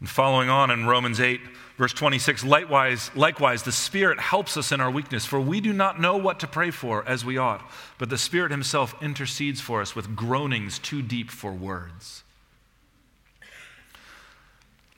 And 0.00 0.08
following 0.08 0.50
on 0.50 0.70
in 0.70 0.86
Romans 0.86 1.20
8, 1.20 1.40
verse 1.78 1.92
26, 1.92 2.44
likewise, 2.44 3.10
likewise, 3.14 3.62
the 3.62 3.72
Spirit 3.72 4.20
helps 4.20 4.56
us 4.56 4.70
in 4.70 4.80
our 4.80 4.90
weakness, 4.90 5.24
for 5.24 5.40
we 5.40 5.60
do 5.60 5.72
not 5.72 6.00
know 6.00 6.16
what 6.16 6.38
to 6.40 6.46
pray 6.46 6.70
for 6.70 7.06
as 7.08 7.24
we 7.24 7.38
ought, 7.38 7.62
but 7.98 8.10
the 8.10 8.18
Spirit 8.18 8.50
Himself 8.50 8.94
intercedes 9.02 9.60
for 9.60 9.80
us 9.80 9.96
with 9.96 10.14
groanings 10.14 10.78
too 10.78 11.00
deep 11.00 11.30
for 11.30 11.52
words. 11.52 12.24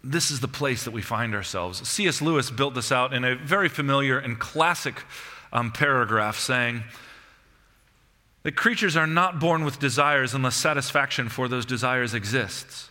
This 0.02 0.30
is 0.30 0.40
the 0.40 0.48
place 0.48 0.84
that 0.84 0.92
we 0.92 1.02
find 1.02 1.34
ourselves. 1.34 1.86
C.S. 1.88 2.22
Lewis 2.22 2.50
built 2.50 2.74
this 2.74 2.90
out 2.90 3.12
in 3.12 3.24
a 3.24 3.34
very 3.34 3.68
familiar 3.68 4.18
and 4.18 4.38
classic 4.38 5.02
um, 5.52 5.70
paragraph 5.70 6.38
saying 6.38 6.84
that 8.42 8.56
creatures 8.56 8.96
are 8.96 9.06
not 9.06 9.40
born 9.40 9.64
with 9.64 9.78
desires 9.78 10.34
unless 10.34 10.56
satisfaction 10.56 11.28
for 11.28 11.48
those 11.48 11.66
desires 11.66 12.14
exists. 12.14 12.90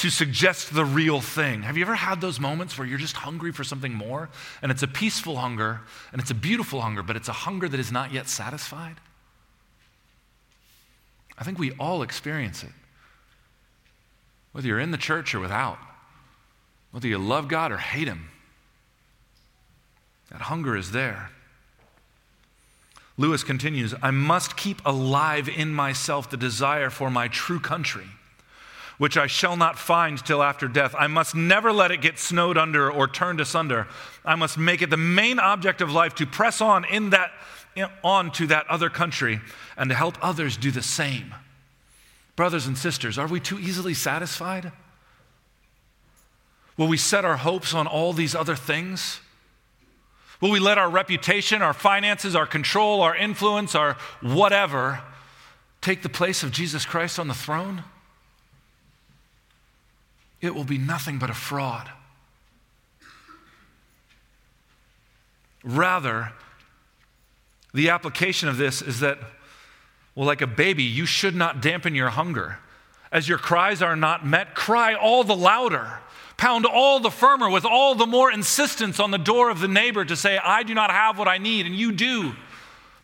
to 0.00 0.10
suggest 0.10 0.74
the 0.74 0.84
real 0.84 1.20
thing. 1.20 1.62
Have 1.62 1.76
you 1.76 1.84
ever 1.84 1.94
had 1.94 2.20
those 2.20 2.40
moments 2.40 2.78
where 2.78 2.86
you're 2.86 2.98
just 2.98 3.16
hungry 3.16 3.52
for 3.52 3.64
something 3.64 3.92
more? 3.92 4.30
And 4.62 4.72
it's 4.72 4.82
a 4.82 4.88
peaceful 4.88 5.36
hunger, 5.36 5.80
and 6.12 6.20
it's 6.20 6.30
a 6.30 6.34
beautiful 6.34 6.80
hunger, 6.80 7.02
but 7.02 7.16
it's 7.16 7.28
a 7.28 7.32
hunger 7.32 7.68
that 7.68 7.78
is 7.78 7.92
not 7.92 8.12
yet 8.12 8.28
satisfied? 8.28 8.96
I 11.36 11.44
think 11.44 11.58
we 11.58 11.72
all 11.72 12.02
experience 12.02 12.62
it 12.62 12.70
whether 14.52 14.66
you're 14.66 14.80
in 14.80 14.90
the 14.90 14.98
church 14.98 15.34
or 15.34 15.40
without, 15.40 15.78
whether 16.90 17.06
you 17.06 17.18
love 17.18 17.48
God 17.48 17.72
or 17.72 17.78
hate 17.78 18.08
Him. 18.08 18.28
That 20.30 20.42
hunger 20.42 20.76
is 20.76 20.92
there. 20.92 21.30
Lewis 23.16 23.44
continues 23.44 23.94
I 24.02 24.10
must 24.10 24.56
keep 24.56 24.80
alive 24.84 25.48
in 25.48 25.72
myself 25.72 26.30
the 26.30 26.36
desire 26.36 26.90
for 26.90 27.10
my 27.10 27.28
true 27.28 27.60
country, 27.60 28.06
which 29.00 29.16
I 29.16 29.28
shall 29.28 29.56
not 29.56 29.78
find 29.78 30.22
till 30.22 30.42
after 30.42 30.68
death. 30.68 30.94
I 30.98 31.06
must 31.06 31.34
never 31.34 31.72
let 31.72 31.90
it 31.90 32.02
get 32.02 32.18
snowed 32.18 32.58
under 32.58 32.92
or 32.92 33.08
turned 33.08 33.40
asunder. 33.40 33.88
I 34.26 34.34
must 34.34 34.58
make 34.58 34.82
it 34.82 34.90
the 34.90 34.98
main 34.98 35.38
object 35.38 35.80
of 35.80 35.90
life 35.90 36.14
to 36.16 36.26
press 36.26 36.60
on 36.60 36.84
in 36.84 37.08
that 37.08 37.32
on 38.04 38.30
to 38.32 38.46
that 38.48 38.66
other 38.68 38.90
country 38.90 39.40
and 39.78 39.88
to 39.88 39.96
help 39.96 40.18
others 40.20 40.58
do 40.58 40.70
the 40.70 40.82
same. 40.82 41.34
Brothers 42.36 42.66
and 42.66 42.76
sisters, 42.76 43.16
are 43.16 43.26
we 43.26 43.40
too 43.40 43.58
easily 43.58 43.94
satisfied? 43.94 44.70
Will 46.76 46.88
we 46.88 46.98
set 46.98 47.24
our 47.24 47.38
hopes 47.38 47.72
on 47.72 47.86
all 47.86 48.12
these 48.12 48.34
other 48.34 48.54
things? 48.54 49.20
Will 50.42 50.50
we 50.50 50.60
let 50.60 50.76
our 50.76 50.90
reputation, 50.90 51.62
our 51.62 51.72
finances, 51.72 52.36
our 52.36 52.46
control, 52.46 53.00
our 53.00 53.16
influence, 53.16 53.74
our 53.74 53.94
whatever 54.20 55.00
take 55.80 56.02
the 56.02 56.10
place 56.10 56.42
of 56.42 56.50
Jesus 56.50 56.84
Christ 56.84 57.18
on 57.18 57.28
the 57.28 57.34
throne? 57.34 57.82
It 60.40 60.54
will 60.54 60.64
be 60.64 60.78
nothing 60.78 61.18
but 61.18 61.30
a 61.30 61.34
fraud. 61.34 61.90
Rather, 65.62 66.32
the 67.74 67.90
application 67.90 68.48
of 68.48 68.56
this 68.56 68.80
is 68.80 69.00
that 69.00 69.18
well, 70.14 70.26
like 70.26 70.42
a 70.42 70.46
baby, 70.46 70.82
you 70.82 71.06
should 71.06 71.34
not 71.36 71.62
dampen 71.62 71.94
your 71.94 72.10
hunger. 72.10 72.58
As 73.12 73.28
your 73.28 73.38
cries 73.38 73.80
are 73.82 73.96
not 73.96 74.26
met, 74.26 74.54
cry 74.54 74.94
all 74.94 75.24
the 75.24 75.36
louder. 75.36 75.98
Pound 76.36 76.66
all 76.66 77.00
the 77.00 77.10
firmer 77.10 77.48
with 77.48 77.64
all 77.64 77.94
the 77.94 78.06
more 78.06 78.30
insistence 78.30 78.98
on 78.98 79.10
the 79.10 79.18
door 79.18 79.50
of 79.50 79.60
the 79.60 79.68
neighbor 79.68 80.04
to 80.04 80.16
say, 80.16 80.38
I 80.38 80.62
do 80.62 80.74
not 80.74 80.90
have 80.90 81.18
what 81.18 81.28
I 81.28 81.38
need, 81.38 81.66
and 81.66 81.74
you 81.74 81.92
do. 81.92 82.34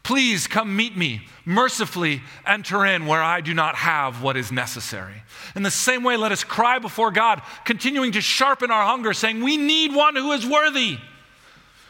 Please 0.06 0.46
come 0.46 0.76
meet 0.76 0.96
me. 0.96 1.22
Mercifully 1.44 2.22
enter 2.46 2.86
in 2.86 3.06
where 3.06 3.20
I 3.20 3.40
do 3.40 3.52
not 3.52 3.74
have 3.74 4.22
what 4.22 4.36
is 4.36 4.52
necessary. 4.52 5.24
In 5.56 5.64
the 5.64 5.70
same 5.72 6.04
way, 6.04 6.16
let 6.16 6.30
us 6.30 6.44
cry 6.44 6.78
before 6.78 7.10
God, 7.10 7.42
continuing 7.64 8.12
to 8.12 8.20
sharpen 8.20 8.70
our 8.70 8.84
hunger, 8.84 9.12
saying, 9.12 9.42
We 9.42 9.56
need 9.56 9.92
one 9.92 10.14
who 10.14 10.30
is 10.30 10.46
worthy. 10.46 10.98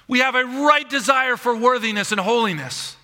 We 0.08 0.20
have 0.20 0.34
a 0.34 0.46
right 0.46 0.88
desire 0.88 1.36
for 1.36 1.54
worthiness 1.54 2.10
and 2.10 2.18
holiness. 2.18 2.96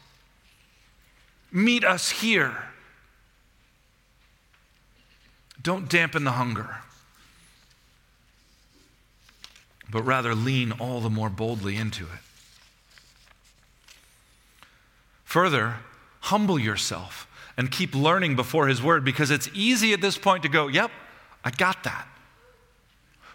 Meet 1.53 1.85
us 1.85 2.09
here. 2.09 2.57
Don't 5.62 5.90
dampen 5.90 6.25
the 6.25 6.33
hunger, 6.33 6.77
but 9.90 10.05
rather 10.05 10.35
lean 10.35 10.72
all 10.72 11.03
the 11.03 11.11
more 11.11 11.29
boldly 11.29 11.77
into 11.77 12.05
it. 12.05 12.31
Further, 15.32 15.76
humble 16.20 16.58
yourself 16.58 17.26
and 17.56 17.70
keep 17.70 17.94
learning 17.94 18.36
before 18.36 18.66
His 18.66 18.82
Word 18.82 19.02
because 19.02 19.30
it's 19.30 19.48
easy 19.54 19.94
at 19.94 20.02
this 20.02 20.18
point 20.18 20.42
to 20.42 20.50
go, 20.50 20.68
Yep, 20.68 20.90
I 21.42 21.50
got 21.52 21.84
that. 21.84 22.06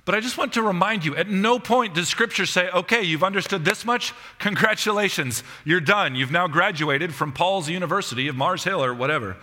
But 0.05 0.13
I 0.13 0.19
just 0.19 0.37
want 0.37 0.53
to 0.53 0.61
remind 0.61 1.03
you 1.03 1.15
at 1.15 1.27
no 1.27 1.57
point 1.57 1.95
does 1.95 2.07
Scripture 2.07 2.45
say, 2.45 2.69
okay, 2.69 3.01
you've 3.01 3.23
understood 3.23 3.65
this 3.65 3.83
much? 3.83 4.13
Congratulations, 4.37 5.41
you're 5.65 5.79
done. 5.79 6.13
You've 6.13 6.29
now 6.29 6.47
graduated 6.47 7.15
from 7.15 7.33
Paul's 7.33 7.67
University 7.67 8.27
of 8.27 8.35
Mars 8.35 8.63
Hill 8.63 8.83
or 8.83 8.93
whatever. 8.93 9.35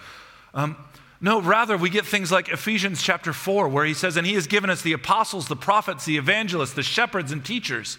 Um, 0.54 0.76
no, 1.20 1.40
rather, 1.40 1.76
we 1.76 1.90
get 1.90 2.06
things 2.06 2.30
like 2.30 2.50
Ephesians 2.50 3.02
chapter 3.02 3.32
4, 3.32 3.68
where 3.68 3.84
he 3.84 3.94
says, 3.94 4.16
And 4.16 4.24
he 4.24 4.34
has 4.34 4.46
given 4.46 4.70
us 4.70 4.80
the 4.80 4.92
apostles, 4.92 5.48
the 5.48 5.56
prophets, 5.56 6.04
the 6.04 6.18
evangelists, 6.18 6.74
the 6.74 6.84
shepherds, 6.84 7.32
and 7.32 7.44
teachers 7.44 7.98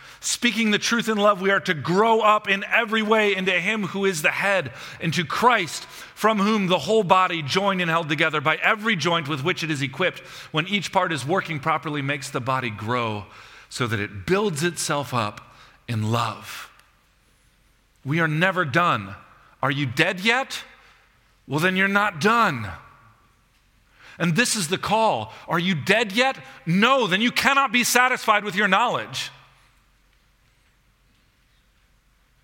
speaking 0.21 0.71
the 0.71 0.79
truth 0.79 1.09
in 1.09 1.17
love, 1.17 1.41
we 1.41 1.51
are 1.51 1.59
to 1.59 1.73
grow 1.73 2.21
up 2.21 2.47
in 2.47 2.63
every 2.63 3.01
way 3.01 3.35
into 3.35 3.51
Him 3.51 3.87
who 3.87 4.05
is 4.05 4.21
the 4.21 4.31
head, 4.31 4.71
into 5.01 5.25
Christ, 5.25 5.83
from 6.15 6.39
whom 6.39 6.67
the 6.67 6.79
whole 6.79 7.03
body, 7.03 7.41
joined 7.41 7.81
and 7.81 7.89
held 7.89 8.07
together 8.07 8.39
by 8.39 8.55
every 8.57 8.95
joint 8.95 9.27
with 9.27 9.43
which 9.43 9.63
it 9.63 9.71
is 9.71 9.81
equipped, 9.81 10.19
when 10.51 10.67
each 10.67 10.91
part 10.91 11.11
is 11.11 11.25
working 11.25 11.59
properly, 11.59 12.01
makes 12.01 12.29
the 12.29 12.39
body 12.39 12.69
grow 12.69 13.25
so 13.67 13.87
that 13.87 13.99
it 13.99 14.25
builds 14.25 14.63
itself 14.63 15.13
up 15.13 15.53
in 15.87 16.11
love. 16.11 16.71
We 18.05 18.19
are 18.19 18.27
never 18.27 18.63
done. 18.63 19.15
Are 19.61 19.71
you 19.71 19.85
dead 19.85 20.19
yet? 20.19 20.63
Well, 21.47 21.59
then 21.59 21.75
you're 21.75 21.87
not 21.87 22.21
done. 22.21 22.69
And 24.19 24.35
this 24.35 24.55
is 24.55 24.67
the 24.67 24.77
call. 24.77 25.33
Are 25.47 25.59
you 25.59 25.73
dead 25.73 26.11
yet? 26.11 26.37
No, 26.65 27.07
then 27.07 27.21
you 27.21 27.31
cannot 27.31 27.71
be 27.71 27.83
satisfied 27.83 28.43
with 28.43 28.55
your 28.55 28.67
knowledge. 28.67 29.31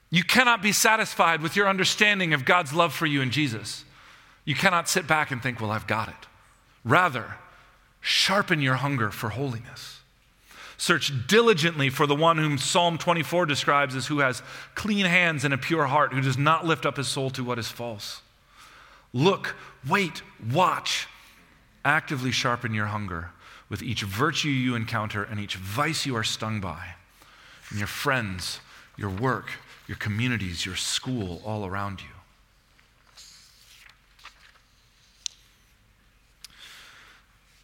You 0.09 0.23
cannot 0.23 0.61
be 0.61 0.71
satisfied 0.71 1.41
with 1.41 1.55
your 1.55 1.67
understanding 1.67 2.33
of 2.33 2.45
God's 2.45 2.73
love 2.73 2.93
for 2.93 3.05
you 3.05 3.21
in 3.21 3.31
Jesus. 3.31 3.83
You 4.45 4.55
cannot 4.55 4.87
sit 4.87 5.07
back 5.07 5.31
and 5.31 5.43
think, 5.43 5.59
well, 5.59 5.71
I've 5.71 5.87
got 5.87 6.07
it. 6.07 6.27
Rather, 6.85 7.35
sharpen 7.99 8.61
your 8.61 8.75
hunger 8.75 9.11
for 9.11 9.29
holiness. 9.29 9.99
Search 10.77 11.11
diligently 11.27 11.89
for 11.89 12.07
the 12.07 12.15
one 12.15 12.37
whom 12.37 12.57
Psalm 12.57 12.97
24 12.97 13.45
describes 13.47 13.95
as 13.95 14.07
who 14.07 14.19
has 14.19 14.41
clean 14.75 15.05
hands 15.05 15.43
and 15.43 15.53
a 15.53 15.57
pure 15.57 15.87
heart, 15.87 16.13
who 16.13 16.21
does 16.21 16.37
not 16.37 16.65
lift 16.65 16.85
up 16.85 16.97
his 16.97 17.07
soul 17.07 17.29
to 17.31 17.43
what 17.43 17.59
is 17.59 17.67
false. 17.67 18.21
Look, 19.11 19.55
wait, 19.87 20.21
watch. 20.53 21.07
Actively 21.83 22.31
sharpen 22.31 22.73
your 22.73 22.85
hunger 22.87 23.31
with 23.69 23.81
each 23.81 24.03
virtue 24.03 24.49
you 24.49 24.75
encounter 24.75 25.23
and 25.23 25.39
each 25.39 25.55
vice 25.55 26.05
you 26.05 26.15
are 26.15 26.23
stung 26.23 26.61
by. 26.61 26.95
And 27.69 27.79
your 27.79 27.87
friends, 27.87 28.59
your 28.97 29.09
work, 29.09 29.49
your 29.87 29.97
communities, 29.97 30.65
your 30.65 30.75
school, 30.75 31.41
all 31.45 31.65
around 31.65 32.01
you. 32.01 32.07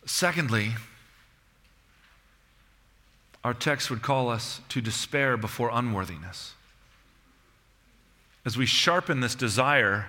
Secondly, 0.05 0.73
our 3.43 3.53
text 3.53 3.89
would 3.89 4.01
call 4.01 4.29
us 4.29 4.61
to 4.69 4.81
despair 4.81 5.35
before 5.37 5.69
unworthiness. 5.71 6.53
as 8.45 8.57
we 8.57 8.65
sharpen 8.65 9.21
this 9.21 9.35
desire 9.35 10.07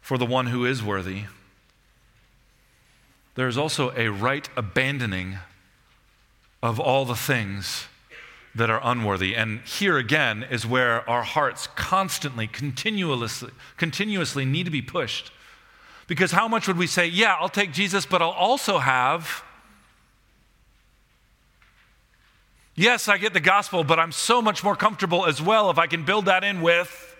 for 0.00 0.16
the 0.16 0.26
one 0.26 0.46
who 0.46 0.64
is 0.64 0.80
worthy, 0.80 1.24
there 3.34 3.48
is 3.48 3.58
also 3.58 3.92
a 3.96 4.08
right 4.08 4.48
abandoning 4.56 5.38
of 6.62 6.78
all 6.78 7.04
the 7.04 7.16
things 7.16 7.86
that 8.54 8.70
are 8.70 8.80
unworthy. 8.82 9.34
And 9.34 9.60
here 9.60 9.98
again 9.98 10.44
is 10.48 10.66
where 10.66 11.08
our 11.08 11.22
hearts 11.22 11.66
constantly, 11.74 12.46
continuously, 12.46 13.50
continuously 13.76 14.44
need 14.44 14.64
to 14.64 14.70
be 14.70 14.82
pushed. 14.82 15.32
Because 16.06 16.32
how 16.32 16.48
much 16.48 16.68
would 16.68 16.78
we 16.78 16.86
say, 16.86 17.06
yeah, 17.06 17.36
I'll 17.40 17.48
take 17.48 17.72
Jesus, 17.72 18.06
but 18.06 18.22
I'll 18.22 18.30
also 18.30 18.78
have. 18.78 19.42
Yes, 22.74 23.08
I 23.08 23.18
get 23.18 23.32
the 23.32 23.40
gospel, 23.40 23.84
but 23.84 23.98
I'm 23.98 24.12
so 24.12 24.42
much 24.42 24.62
more 24.62 24.76
comfortable 24.76 25.26
as 25.26 25.40
well 25.40 25.70
if 25.70 25.78
I 25.78 25.86
can 25.86 26.04
build 26.04 26.26
that 26.26 26.44
in 26.44 26.60
with. 26.60 27.16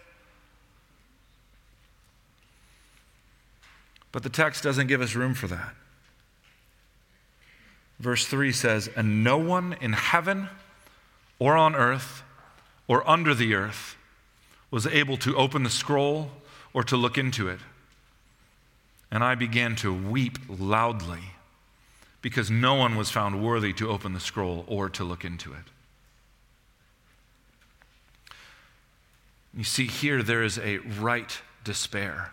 But 4.13 4.23
the 4.23 4.29
text 4.29 4.63
doesn't 4.63 4.87
give 4.87 5.01
us 5.01 5.17
room 5.17 5.35
for 5.35 5.49
that. 5.49 5.75
Verse 7.99 8.27
3 8.27 8.53
says, 8.53 8.89
And 8.95 9.25
no 9.25 9.39
one 9.39 9.77
in 9.81 9.93
heaven 9.93 10.49
or 11.39 11.57
on 11.57 11.75
earth 11.75 12.23
or 12.87 13.09
under 13.09 13.35
the 13.35 13.55
earth 13.55 13.97
was 14.71 14.87
able 14.87 15.17
to 15.19 15.37
open 15.37 15.63
the 15.63 15.71
scroll 15.71 16.31
or 16.73 16.83
to 16.85 16.97
look 16.97 17.17
into 17.17 17.49
it. 17.49 17.61
And 19.11 19.23
I 19.23 19.35
began 19.35 19.77
to 19.77 19.93
weep 19.93 20.39
loudly 20.49 21.21
because 22.21 22.51
no 22.51 22.75
one 22.75 22.97
was 22.97 23.11
found 23.11 23.45
worthy 23.45 23.73
to 23.75 23.91
open 23.91 24.13
the 24.13 24.21
scroll 24.21 24.65
or 24.67 24.89
to 24.91 25.05
look 25.05 25.25
into 25.25 25.53
it. 25.53 25.65
You 29.57 29.65
see, 29.65 29.87
here 29.87 30.23
there 30.23 30.43
is 30.43 30.59
a 30.59 30.79
right 30.79 31.39
despair 31.63 32.33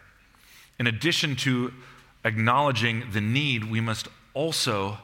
in 0.81 0.87
addition 0.87 1.35
to 1.35 1.71
acknowledging 2.25 3.03
the 3.11 3.21
need, 3.21 3.69
we 3.69 3.79
must 3.79 4.07
also 4.33 4.97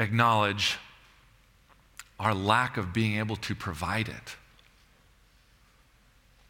acknowledge 0.00 0.78
our 2.18 2.34
lack 2.34 2.76
of 2.76 2.92
being 2.92 3.18
able 3.18 3.36
to 3.36 3.54
provide 3.54 4.08
it. 4.08 4.36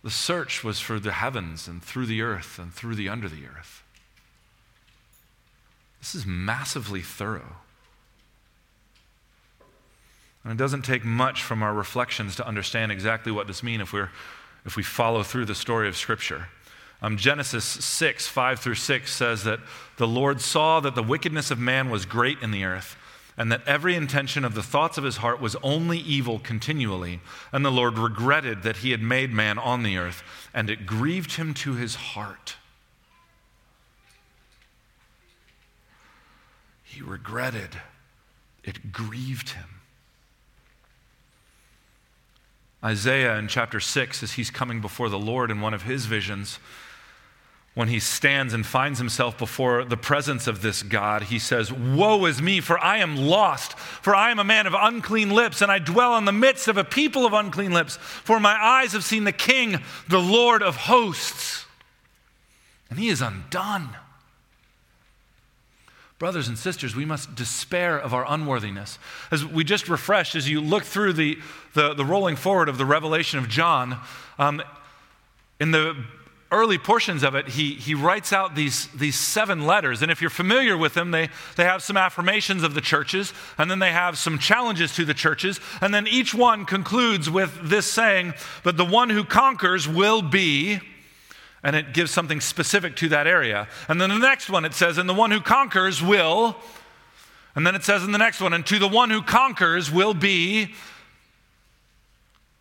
The 0.03 0.11
search 0.11 0.63
was 0.65 0.81
for 0.81 0.99
the 0.99 1.13
heavens 1.13 1.69
and 1.69 1.83
through 1.83 2.07
the 2.07 2.23
earth 2.23 2.59
and 2.59 2.73
through 2.73 2.95
the 2.95 3.09
under 3.09 3.29
the 3.29 3.47
earth. 3.47 3.83
This 6.01 6.15
is 6.15 6.25
massively 6.25 7.03
thorough. 7.03 7.57
And 10.45 10.53
it 10.53 10.57
doesn't 10.57 10.83
take 10.83 11.05
much 11.05 11.43
from 11.43 11.63
our 11.63 11.75
reflections 11.75 12.37
to 12.37 12.47
understand 12.47 12.93
exactly 12.93 13.33
what 13.33 13.47
this 13.47 13.63
means 13.63 13.83
if, 13.83 13.93
we're, 13.93 14.11
if 14.65 14.77
we 14.77 14.83
follow 14.83 15.23
through 15.23 15.47
the 15.47 15.55
story 15.55 15.89
of 15.89 15.97
Scripture. 15.97 16.47
Um, 17.03 17.17
Genesis 17.17 17.65
6, 17.65 18.27
5 18.27 18.59
through 18.59 18.75
6 18.75 19.13
says 19.13 19.45
that 19.45 19.61
the 19.99 20.09
Lord 20.09 20.41
saw 20.41 20.81
that 20.81 20.95
the 20.95 21.03
wickedness 21.03 21.51
of 21.51 21.59
man 21.59 21.91
was 21.91 22.07
great 22.07 22.39
in 22.41 22.51
the 22.51 22.65
earth, 22.65 22.97
and 23.39 23.53
that 23.53 23.67
every 23.67 23.95
intention 23.95 24.45
of 24.45 24.55
the 24.55 24.65
thoughts 24.65 24.99
of 24.99 25.05
his 25.05 25.19
heart 25.19 25.41
was 25.41 25.55
only 25.63 25.99
evil 25.99 26.41
continually. 26.41 27.21
And 27.53 27.65
the 27.65 27.71
Lord 27.71 27.97
regretted 27.97 28.65
that 28.65 28.79
he 28.79 28.91
had 28.91 29.01
made 29.01 29.33
man 29.33 29.59
on 29.59 29.85
the 29.85 29.97
earth, 29.97 30.25
and 30.53 30.69
it 30.69 30.87
grieved 30.87 31.37
him 31.37 31.55
to 31.55 31.75
his 31.75 31.95
heart. 31.95 32.57
He 36.83 37.01
regretted, 37.01 37.81
it 38.65 38.91
grieved 38.91 39.51
him. 39.51 39.69
Isaiah 42.83 43.39
in 43.39 43.47
chapter 43.47 43.79
6, 43.79 44.23
as 44.25 44.33
he's 44.33 44.51
coming 44.51 44.81
before 44.81 45.09
the 45.09 45.19
Lord 45.19 45.53
in 45.53 45.61
one 45.61 45.75
of 45.75 45.83
his 45.83 46.07
visions, 46.07 46.59
when 47.79 47.87
he 47.87 48.01
stands 48.01 48.55
and 48.55 48.67
finds 48.67 48.99
himself 48.99 49.39
before 49.39 49.85
the 49.85 49.97
presence 49.97 50.49
of 50.49 50.63
this 50.63 50.83
God, 50.83 51.23
he 51.23 51.39
says, 51.39 51.73
Woe 51.73 52.25
is 52.25 52.43
me, 52.43 52.61
for 52.61 52.77
I 52.77 52.97
am 52.97 53.15
lost, 53.15 53.79
for 53.79 54.17
I 54.17 54.33
am 54.33 54.41
a 54.41 54.45
man 54.45 54.67
of 54.67 54.75
unclean 54.77 55.31
lips, 55.31 55.63
and 55.63 55.71
I 55.71 55.79
dwell 55.79 56.19
in 56.19 56.25
the 56.25 56.33
midst 56.33 56.67
of 56.67 56.77
a 56.77 56.83
people 56.83 57.25
of 57.25 57.33
unclean 57.33 57.71
lips, 57.71 57.97
for 57.97 58.41
my 58.41 58.61
eyes 58.61 58.95
have 58.95 59.05
seen 59.05 59.23
the 59.23 59.31
King, 59.31 59.81
the 60.09 60.19
Lord 60.19 60.61
of 60.61 60.75
hosts. 60.75 61.67
And 62.91 62.99
he 62.99 63.11
is 63.11 63.23
undone. 63.23 63.91
Brothers 66.19 66.49
and 66.49 66.59
sisters, 66.59 66.97
we 66.97 67.05
must 67.05 67.37
despair 67.37 67.97
of 67.97 68.13
our 68.13 68.27
unworthiness. 68.29 68.99
As 69.31 69.45
we 69.45 69.63
just 69.63 69.89
refreshed, 69.89 70.35
as 70.35 70.51
you 70.51 70.61
look 70.61 70.83
through 70.83 71.13
the, 71.13 71.39
the, 71.75 71.95
the 71.95 72.05
rolling 72.05 72.35
forward 72.35 72.69
of 72.69 72.77
the 72.77 72.85
revelation 72.85 73.39
of 73.39 73.49
John, 73.49 74.01
um, 74.37 74.65
in 75.61 75.71
the 75.71 75.97
early 76.51 76.79
portions 76.79 77.23
of 77.23 77.35
it, 77.35 77.49
he, 77.49 77.75
he 77.75 77.95
writes 77.95 78.33
out 78.33 78.55
these, 78.55 78.87
these 78.89 79.17
seven 79.17 79.67
letters. 79.67 80.01
And 80.01 80.11
if 80.11 80.21
you're 80.21 80.31
familiar 80.31 80.77
with 80.77 80.95
them, 80.95 81.11
they, 81.11 81.29
they 81.57 81.65
have 81.65 81.83
some 81.83 81.97
affirmations 81.97 82.63
of 82.63 82.75
the 82.75 82.81
churches, 82.81 83.33
and 83.59 83.71
then 83.71 83.79
they 83.79 83.93
have 83.93 84.17
some 84.17 84.39
challenges 84.39 84.95
to 84.97 85.05
the 85.05 85.15
churches. 85.15 85.61
And 85.81 85.93
then 85.93 86.07
each 86.07 86.35
one 86.35 86.65
concludes 86.65 87.29
with 87.29 87.69
this 87.69 87.87
saying, 87.87 88.35
But 88.63 88.77
the 88.77 88.85
one 88.85 89.11
who 89.11 89.25
conquers 89.25 89.87
will 89.87 90.23
be, 90.23 90.81
and 91.63 91.77
it 91.77 91.93
gives 91.93 92.11
something 92.11 92.41
specific 92.41 92.97
to 92.97 93.09
that 93.11 93.27
area. 93.27 93.69
And 93.89 94.01
then 94.01 94.09
the 94.09 94.19
next 94.19 94.49
one 94.49 94.65
it 94.65 94.73
says, 94.73 94.97
And 94.97 95.09
the 95.09 95.15
one 95.15 95.31
who 95.31 95.41
conquers 95.41 96.03
will, 96.03 96.57
and 97.55 97.67
then 97.67 97.75
it 97.75 97.85
says 97.85 98.05
in 98.05 98.13
the 98.13 98.19
next 98.19 98.41
one, 98.41 98.55
And 98.55 98.65
to 98.67 98.79
the 98.79 98.89
one 98.89 99.11
who 99.11 99.21
conquers 99.21 99.91
will 99.91 100.15
be. 100.15 100.75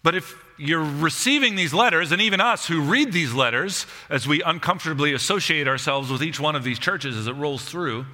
But 0.03 0.15
if 0.15 0.43
you're 0.57 0.83
receiving 0.83 1.55
these 1.55 1.73
letters, 1.73 2.11
and 2.11 2.21
even 2.21 2.41
us 2.41 2.67
who 2.67 2.81
read 2.81 3.11
these 3.11 3.33
letters, 3.33 3.85
as 4.09 4.27
we 4.27 4.41
uncomfortably 4.41 5.13
associate 5.13 5.67
ourselves 5.67 6.11
with 6.11 6.23
each 6.23 6.39
one 6.39 6.55
of 6.55 6.63
these 6.63 6.79
churches 6.79 7.15
as 7.15 7.27
it 7.27 7.33
rolls 7.33 7.63
through, 7.63 8.05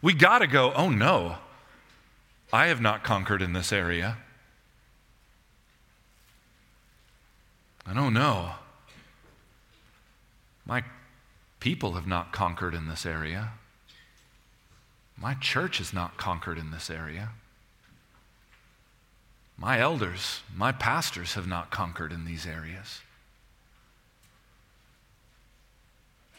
we 0.00 0.14
got 0.14 0.38
to 0.38 0.46
go, 0.46 0.72
oh 0.74 0.88
no, 0.88 1.36
I 2.52 2.66
have 2.66 2.80
not 2.80 3.04
conquered 3.04 3.42
in 3.42 3.52
this 3.52 3.72
area. 3.72 4.18
I 7.86 7.92
don't 7.92 8.16
oh, 8.16 8.20
know. 8.20 8.50
My 10.64 10.84
people 11.58 11.94
have 11.94 12.06
not 12.06 12.32
conquered 12.32 12.74
in 12.74 12.86
this 12.86 13.04
area. 13.04 13.50
My 15.16 15.34
church 15.34 15.78
has 15.78 15.92
not 15.92 16.16
conquered 16.16 16.56
in 16.56 16.70
this 16.70 16.88
area. 16.88 17.30
My 19.60 19.78
elders, 19.78 20.40
my 20.56 20.72
pastors 20.72 21.34
have 21.34 21.46
not 21.46 21.70
conquered 21.70 22.12
in 22.12 22.24
these 22.24 22.46
areas. 22.46 23.00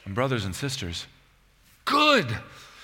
And, 0.03 0.15
brothers 0.15 0.43
and 0.43 0.55
sisters, 0.55 1.05
good. 1.85 2.35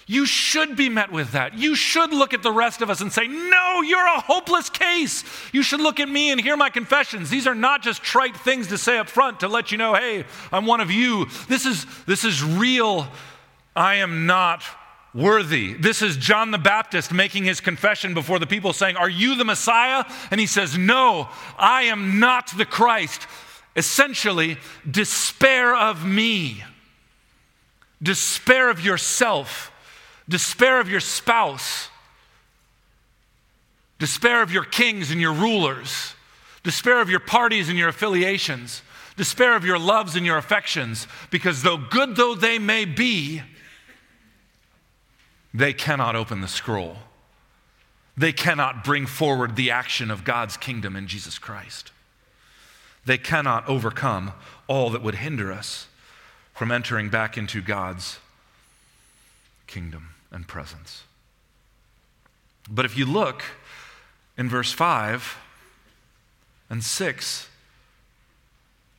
You 0.06 0.28
should 0.28 0.78
be 0.78 0.90
met 0.90 1.12
with 1.12 1.32
that. 1.32 1.56
You 1.56 1.76
should 1.76 2.14
look 2.14 2.36
at 2.36 2.44
the 2.44 2.52
rest 2.52 2.84
of 2.84 2.90
us 2.92 3.02
and 3.02 3.12
say, 3.12 3.28
No, 3.28 3.82
you're 3.82 4.06
a 4.06 4.22
hopeless 4.22 4.70
case. 4.70 5.24
You 5.52 5.64
should 5.64 5.82
look 5.82 6.00
at 6.00 6.08
me 6.08 6.32
and 6.32 6.40
hear 6.40 6.56
my 6.56 6.70
confessions. 6.70 7.32
These 7.32 7.48
are 7.48 7.56
not 7.56 7.82
just 7.82 8.04
trite 8.04 8.38
things 8.38 8.68
to 8.68 8.78
say 8.78 9.00
up 9.00 9.10
front 9.10 9.40
to 9.40 9.48
let 9.48 9.72
you 9.72 9.80
know, 9.80 9.96
hey, 9.96 10.24
I'm 10.52 10.68
one 10.68 10.82
of 10.82 10.92
you. 10.92 11.26
This 11.50 11.66
is, 11.66 11.86
this 12.06 12.24
is 12.24 12.44
real. 12.44 13.08
I 13.76 13.96
am 13.96 14.28
not 14.28 14.64
worthy. 15.18 15.74
This 15.74 16.04
is 16.04 16.16
John 16.16 16.52
the 16.52 16.60
Baptist 16.60 17.12
making 17.12 17.44
his 17.44 17.60
confession 17.60 18.14
before 18.14 18.38
the 18.38 18.46
people, 18.46 18.72
saying, 18.72 18.96
Are 18.96 19.10
you 19.10 19.36
the 19.36 19.44
Messiah? 19.44 20.06
And 20.30 20.40
he 20.40 20.46
says, 20.46 20.78
No, 20.78 21.28
I 21.58 21.84
am 21.84 22.20
not 22.20 22.56
the 22.56 22.66
Christ. 22.66 23.28
Essentially, 23.76 24.58
despair 24.90 25.76
of 25.76 26.06
me, 26.06 26.64
despair 28.02 28.70
of 28.70 28.84
yourself, 28.84 29.72
despair 30.30 30.80
of 30.80 30.90
your 30.90 31.00
spouse, 31.00 31.90
despair 34.00 34.44
of 34.44 34.52
your 34.52 34.64
kings 34.64 35.12
and 35.12 35.20
your 35.20 35.34
rulers, 35.34 36.14
despair 36.64 37.02
of 37.02 37.10
your 37.10 37.20
parties 37.20 37.70
and 37.70 37.78
your 37.78 37.90
affiliations, 37.90 38.84
despair 39.16 39.56
of 39.56 39.66
your 39.66 39.80
loves 39.80 40.16
and 40.16 40.26
your 40.26 40.38
affections, 40.38 41.08
because 41.32 41.64
though 41.64 41.78
good 41.78 42.16
though 42.16 42.36
they 42.36 42.60
may 42.60 42.86
be, 42.86 43.42
they 45.58 45.74
cannot 45.74 46.16
open 46.16 46.42
the 46.42 46.48
scroll. 46.48 46.98
They 48.16 48.32
cannot 48.32 48.84
bring 48.84 49.08
forward 49.08 49.56
the 49.56 49.72
action 49.72 50.12
of 50.12 50.24
God's 50.24 50.56
kingdom 50.56 50.96
in 50.96 51.08
Jesus 51.08 51.40
Christ. 51.40 51.92
They 53.06 53.18
cannot 53.18 53.68
overcome 53.68 54.34
all 54.68 54.92
that 54.92 55.02
would 55.02 55.16
hinder 55.16 55.52
us 55.52 55.88
from 56.54 56.72
entering 56.72 57.10
back 57.10 57.38
into 57.38 57.62
God's 57.62 58.20
kingdom 59.66 60.10
and 60.32 60.48
presence. 60.48 61.04
But 62.70 62.86
if 62.86 62.96
you 62.96 63.06
look 63.06 63.44
in 64.38 64.50
verse 64.50 64.72
5 64.72 65.38
and 66.70 66.84
6, 66.84 67.48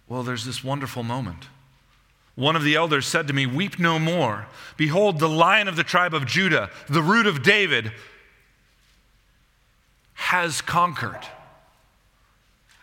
well, 0.09 0.25
there's 0.25 0.45
this 0.45 0.65
wonderful 0.65 1.05
moment. 1.05 1.47
One 2.39 2.55
of 2.55 2.63
the 2.63 2.77
elders 2.77 3.05
said 3.05 3.27
to 3.27 3.33
me, 3.33 3.47
Weep 3.47 3.81
no 3.81 3.99
more. 3.99 4.47
Behold, 4.77 5.19
the 5.19 5.29
lion 5.29 5.67
of 5.67 5.75
the 5.75 5.83
tribe 5.83 6.15
of 6.15 6.25
Judah, 6.25 6.71
the 6.89 7.03
root 7.03 7.27
of 7.27 7.43
David, 7.43 7.91
has 10.13 10.63
conquered. 10.63 11.19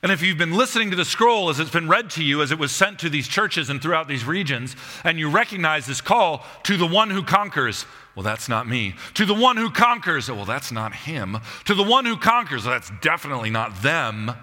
And 0.04 0.12
if 0.12 0.22
you've 0.22 0.38
been 0.38 0.52
listening 0.52 0.90
to 0.90 0.98
the 0.98 1.06
scroll 1.06 1.48
as 1.48 1.62
it's 1.62 1.72
been 1.72 1.88
read 1.88 2.10
to 2.12 2.24
you, 2.24 2.42
as 2.42 2.52
it 2.52 2.60
was 2.60 2.74
sent 2.74 3.00
to 3.00 3.10
these 3.10 3.30
churches 3.30 3.70
and 3.70 3.82
throughout 3.82 4.10
these 4.10 4.26
regions, 4.26 4.76
and 5.06 5.18
you 5.18 5.30
recognize 5.30 5.86
this 5.86 6.02
call 6.02 6.46
to 6.64 6.76
the 6.76 6.86
one 6.86 7.10
who 7.10 7.24
conquers, 7.24 7.86
well, 8.14 8.24
that's 8.24 8.50
not 8.50 8.68
me. 8.68 8.96
To 9.14 9.26
the 9.26 9.34
one 9.34 9.56
who 9.56 9.70
conquers, 9.70 10.30
well, 10.30 10.44
that's 10.44 10.74
not 10.74 10.94
him. 10.94 11.38
To 11.64 11.74
the 11.74 11.82
one 11.82 12.04
who 12.04 12.18
conquers, 12.18 12.66
well, 12.66 12.74
that's 12.74 12.92
definitely 13.02 13.52
not 13.52 13.84
them. 13.84 14.34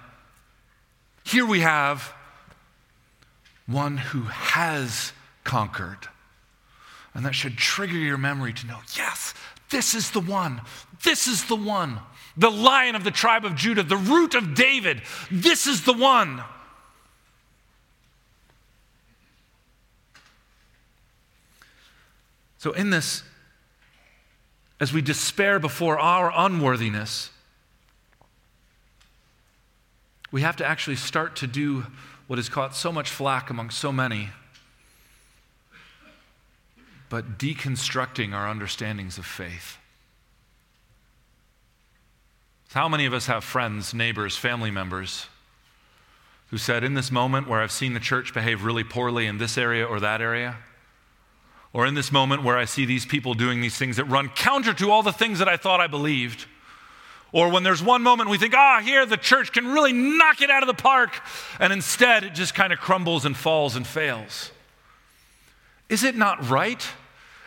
Here 1.22 1.44
we 1.44 1.60
have 1.60 2.14
one 3.72 3.96
who 3.96 4.22
has 4.22 5.12
conquered. 5.44 6.08
And 7.14 7.24
that 7.26 7.34
should 7.34 7.56
trigger 7.56 7.96
your 7.96 8.18
memory 8.18 8.52
to 8.52 8.66
know 8.66 8.78
yes, 8.96 9.34
this 9.70 9.94
is 9.94 10.10
the 10.10 10.20
one. 10.20 10.60
This 11.02 11.26
is 11.26 11.44
the 11.46 11.56
one 11.56 12.00
the 12.36 12.50
lion 12.50 12.94
of 12.94 13.04
the 13.04 13.10
tribe 13.10 13.44
of 13.44 13.54
Judah, 13.54 13.82
the 13.82 13.96
root 13.96 14.34
of 14.34 14.54
David. 14.54 15.02
This 15.30 15.66
is 15.66 15.84
the 15.84 15.92
one. 15.92 16.42
So, 22.58 22.72
in 22.72 22.90
this, 22.90 23.24
as 24.80 24.92
we 24.92 25.02
despair 25.02 25.58
before 25.58 25.98
our 25.98 26.32
unworthiness, 26.34 27.30
we 30.30 30.42
have 30.42 30.56
to 30.56 30.64
actually 30.64 30.96
start 30.96 31.36
to 31.36 31.46
do 31.46 31.86
what 32.32 32.38
has 32.38 32.48
caught 32.48 32.74
so 32.74 32.90
much 32.90 33.10
flack 33.10 33.50
among 33.50 33.68
so 33.68 33.92
many, 33.92 34.30
but 37.10 37.36
deconstructing 37.36 38.32
our 38.32 38.48
understandings 38.48 39.18
of 39.18 39.26
faith. 39.26 39.76
How 42.72 42.88
many 42.88 43.04
of 43.04 43.12
us 43.12 43.26
have 43.26 43.44
friends, 43.44 43.92
neighbors, 43.92 44.34
family 44.34 44.70
members 44.70 45.26
who 46.48 46.56
said, 46.56 46.82
In 46.82 46.94
this 46.94 47.10
moment 47.10 47.48
where 47.48 47.60
I've 47.60 47.70
seen 47.70 47.92
the 47.92 48.00
church 48.00 48.32
behave 48.32 48.64
really 48.64 48.82
poorly 48.82 49.26
in 49.26 49.36
this 49.36 49.58
area 49.58 49.84
or 49.84 50.00
that 50.00 50.22
area, 50.22 50.56
or 51.74 51.84
in 51.84 51.92
this 51.92 52.10
moment 52.10 52.44
where 52.44 52.56
I 52.56 52.64
see 52.64 52.86
these 52.86 53.04
people 53.04 53.34
doing 53.34 53.60
these 53.60 53.76
things 53.76 53.98
that 53.98 54.04
run 54.06 54.30
counter 54.30 54.72
to 54.72 54.90
all 54.90 55.02
the 55.02 55.12
things 55.12 55.38
that 55.38 55.48
I 55.48 55.58
thought 55.58 55.82
I 55.82 55.86
believed, 55.86 56.46
or 57.32 57.50
when 57.50 57.62
there's 57.62 57.82
one 57.82 58.02
moment 58.02 58.30
we 58.30 58.38
think, 58.38 58.54
ah, 58.54 58.80
here 58.82 59.04
the 59.06 59.16
church 59.16 59.52
can 59.52 59.68
really 59.68 59.92
knock 59.92 60.40
it 60.40 60.50
out 60.50 60.62
of 60.62 60.66
the 60.66 60.74
park, 60.74 61.20
and 61.58 61.72
instead 61.72 62.24
it 62.24 62.34
just 62.34 62.54
kind 62.54 62.72
of 62.72 62.78
crumbles 62.78 63.24
and 63.24 63.36
falls 63.36 63.74
and 63.74 63.86
fails. 63.86 64.50
Is 65.88 66.04
it 66.04 66.16
not 66.16 66.48
right 66.48 66.86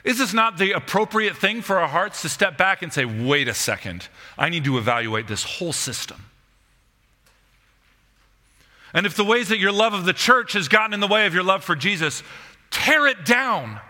is 0.06 0.20
this 0.20 0.34
not 0.34 0.60
the 0.60 0.72
appropriate 0.74 1.36
thing 1.36 1.64
for 1.64 1.80
our 1.80 1.88
hearts 1.88 2.22
to 2.22 2.30
step 2.30 2.60
back 2.60 2.84
and 2.84 2.94
say, 2.94 3.06
wait 3.06 3.48
a 3.48 3.56
second, 3.56 4.08
I 4.38 4.50
need 4.50 4.64
to 4.66 4.78
evaluate 4.78 5.28
this 5.28 5.44
whole 5.44 5.74
system? 5.74 6.26
And 8.94 9.08
if 9.08 9.16
the 9.16 9.26
ways 9.26 9.50
that 9.50 9.58
your 9.58 9.72
love 9.72 9.96
of 9.96 10.06
the 10.06 10.14
church 10.14 10.54
has 10.54 10.68
gotten 10.68 10.94
in 10.94 11.00
the 11.00 11.08
way 11.08 11.26
of 11.26 11.34
your 11.34 11.44
love 11.44 11.64
for 11.64 11.76
Jesus, 11.76 12.22
tear 12.70 13.08
it 13.08 13.26
down. 13.26 13.82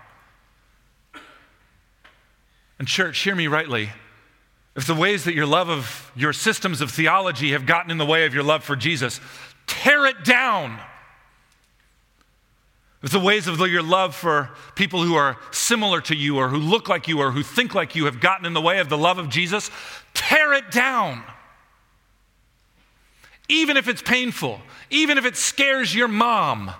And, 2.80 2.88
church, 2.88 3.20
hear 3.20 3.36
me 3.36 3.48
rightly. 3.48 3.90
If 4.76 4.88
the 4.88 4.96
ways 4.96 5.24
that 5.24 5.34
your 5.34 5.46
love 5.46 5.70
of 5.70 6.12
your 6.16 6.34
systems 6.34 6.82
of 6.82 6.92
theology 6.92 7.52
have 7.52 7.66
gotten 7.66 7.92
in 7.92 7.98
the 7.98 8.06
way 8.06 8.26
of 8.26 8.34
your 8.34 8.44
love 8.44 8.64
for 8.64 8.76
Jesus, 8.76 9.22
tear 9.68 10.06
it 10.06 10.24
down. 10.26 10.80
If 13.02 13.12
the 13.12 13.20
ways 13.20 13.48
of 13.48 13.60
your 13.60 13.84
love 13.84 14.16
for 14.16 14.50
people 14.74 15.02
who 15.04 15.16
are 15.16 15.38
similar 15.52 16.02
to 16.02 16.16
you 16.16 16.38
or 16.38 16.50
who 16.50 16.58
look 16.58 16.90
like 16.90 17.08
you 17.08 17.20
or 17.20 17.32
who 17.32 17.44
think 17.44 17.74
like 17.74 17.96
you 17.96 18.06
have 18.06 18.20
gotten 18.20 18.46
in 18.46 18.54
the 18.54 18.62
way 18.62 18.80
of 18.80 18.90
the 18.90 18.98
love 18.98 19.18
of 19.18 19.30
Jesus, 19.30 19.70
tear 20.14 20.54
it 20.54 20.72
down. 20.72 21.24
Even 23.48 23.78
if 23.78 23.88
it's 23.88 24.02
painful, 24.02 24.60
even 24.90 25.18
if 25.18 25.26
it 25.26 25.38
scares 25.38 25.94
your 25.94 26.08
mom, 26.08 26.72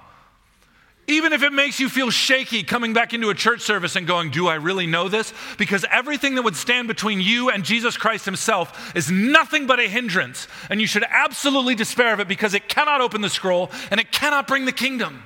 even 1.08 1.34
if 1.34 1.44
it 1.44 1.54
makes 1.54 1.80
you 1.80 1.88
feel 1.88 2.10
shaky 2.10 2.64
coming 2.64 2.94
back 2.94 3.14
into 3.14 3.30
a 3.30 3.36
church 3.36 3.62
service 3.62 3.96
and 3.96 4.08
going, 4.08 4.32
Do 4.32 4.48
I 4.48 4.56
really 4.56 4.88
know 4.88 5.08
this? 5.08 5.34
Because 5.58 5.86
everything 5.92 6.36
that 6.36 6.42
would 6.42 6.56
stand 6.56 6.88
between 6.88 7.22
you 7.22 7.50
and 7.50 7.64
Jesus 7.64 7.96
Christ 7.96 8.26
Himself 8.26 8.96
is 8.96 9.12
nothing 9.12 9.68
but 9.68 9.80
a 9.80 9.88
hindrance. 9.88 10.48
And 10.70 10.82
you 10.82 10.88
should 10.88 11.06
absolutely 11.08 11.76
despair 11.76 12.14
of 12.14 12.20
it 12.20 12.28
because 12.28 12.54
it 12.54 12.68
cannot 12.68 13.02
open 13.02 13.22
the 13.22 13.30
scroll 13.30 13.70
and 13.92 14.00
it 14.00 14.12
cannot 14.12 14.48
bring 14.48 14.66
the 14.66 14.72
kingdom. 14.72 15.24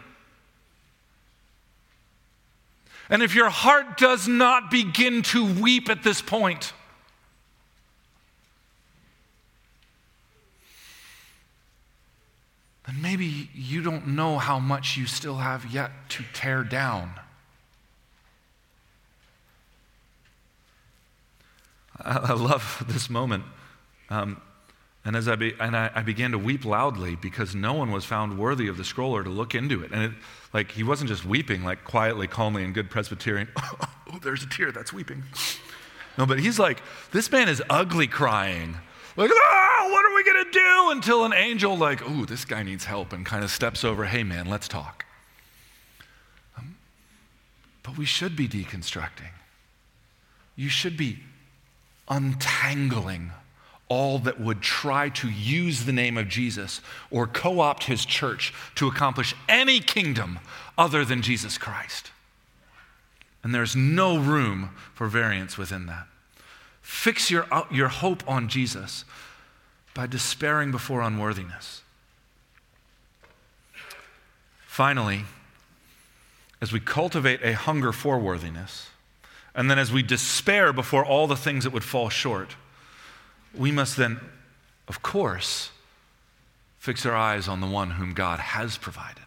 And 3.10 3.24
if 3.24 3.34
your 3.34 3.50
heart 3.50 3.98
does 3.98 4.28
not 4.28 4.70
begin 4.70 5.24
to 5.24 5.46
weep 5.46 5.90
at 5.90 6.04
this 6.04 6.22
point, 6.22 6.74
then 12.90 13.02
maybe 13.04 13.50
you 13.54 13.84
don't 13.84 14.08
know 14.08 14.40
how 14.40 14.58
much 14.58 14.98
you 14.98 15.06
still 15.06 15.36
have 15.36 15.72
yet 15.72 15.92
to 16.10 16.24
tear 16.34 16.64
down. 16.64 17.14
I, 22.00 22.34
love 22.34 22.84
this 22.90 23.10
moment. 23.10 23.44
Um, 24.10 24.42
and 25.06 25.16
as 25.16 25.28
I, 25.28 25.36
be, 25.36 25.54
and 25.60 25.78
I, 25.78 25.92
I, 25.94 26.02
began 26.02 26.32
to 26.32 26.40
weep 26.40 26.66
loudly 26.66 27.16
because 27.16 27.54
no 27.54 27.74
one 27.74 27.92
was 27.92 28.06
found 28.06 28.40
worthy 28.40 28.68
of 28.68 28.78
the 28.78 28.84
scroll 28.84 29.16
or 29.16 29.24
to 29.24 29.30
look 29.30 29.54
into 29.54 29.84
it. 29.84 29.92
And 29.92 30.04
it, 30.04 30.12
like 30.52 30.72
he 30.72 30.82
wasn't 30.82 31.10
just 31.10 31.26
weeping, 31.26 31.64
like 31.64 31.84
quietly, 31.84 32.26
calmly, 32.26 32.64
in 32.64 32.74
good 32.74 32.90
Presbyterian. 32.90 33.50
oh, 33.58 34.20
there's 34.24 34.42
a 34.42 34.50
tear 34.50 34.72
that's 34.72 34.92
weeping. 34.92 35.24
No, 36.18 36.26
but 36.26 36.40
he's 36.40 36.58
like, 36.58 36.82
this 37.12 37.32
man 37.32 37.50
is 37.50 37.62
ugly 37.70 38.08
crying. 38.08 38.78
Like, 39.20 39.32
oh, 39.34 39.90
what 39.92 40.06
are 40.06 40.16
we 40.16 40.24
gonna 40.24 40.50
do? 40.50 40.92
Until 40.92 41.26
an 41.26 41.34
angel, 41.34 41.78
like, 41.78 42.10
ooh, 42.10 42.26
this 42.26 42.46
guy 42.46 42.64
needs 42.64 42.86
help, 42.86 43.12
and 43.12 43.26
kind 43.26 43.44
of 43.44 43.52
steps 43.52 43.84
over. 43.84 44.06
Hey, 44.06 44.24
man, 44.24 44.50
let's 44.50 44.70
talk. 44.70 45.04
Um, 46.58 46.78
but 47.84 47.98
we 47.98 48.06
should 48.06 48.38
be 48.38 48.48
deconstructing. 48.48 49.34
You 50.56 50.70
should 50.70 50.96
be 50.96 51.20
untangling 52.08 53.32
all 53.90 54.20
that 54.20 54.40
would 54.40 54.62
try 54.62 55.10
to 55.10 55.30
use 55.30 55.84
the 55.84 55.92
name 55.92 56.18
of 56.18 56.30
Jesus 56.30 56.80
or 57.12 57.28
co 57.28 57.60
opt 57.60 57.84
his 57.84 58.06
church 58.06 58.54
to 58.76 58.88
accomplish 58.88 59.36
any 59.50 59.82
kingdom 59.82 60.40
other 60.78 61.04
than 61.04 61.22
Jesus 61.22 61.58
Christ. 61.58 62.12
And 63.44 63.54
there's 63.54 63.76
no 63.76 64.18
room 64.18 64.70
for 64.94 65.08
variance 65.08 65.58
within 65.58 65.88
that. 65.88 66.08
Fix 66.90 67.30
your, 67.30 67.46
uh, 67.52 67.66
your 67.70 67.88
hope 67.90 68.24
on 68.28 68.48
Jesus 68.48 69.06
by 70.00 70.08
despairing 70.08 70.72
before 70.72 71.02
unworthiness. 71.02 71.82
Finally, 74.66 75.26
as 76.62 76.72
we 76.72 76.80
cultivate 76.80 77.44
a 77.44 77.52
hunger 77.52 77.92
for 77.92 78.18
worthiness, 78.18 78.88
and 79.54 79.70
then 79.70 79.78
as 79.78 79.92
we 79.92 80.02
despair 80.02 80.72
before 80.72 81.04
all 81.04 81.28
the 81.28 81.36
things 81.36 81.66
that 81.66 81.74
would 81.74 81.84
fall 81.84 82.08
short, 82.08 82.56
we 83.54 83.74
must 83.74 83.98
then, 83.98 84.22
of 84.88 85.02
course, 85.02 85.70
fix 86.78 87.06
our 87.06 87.14
eyes 87.14 87.50
on 87.50 87.60
the 87.60 87.68
one 87.68 87.92
whom 87.92 88.14
God 88.14 88.40
has 88.40 88.78
provided. 88.78 89.26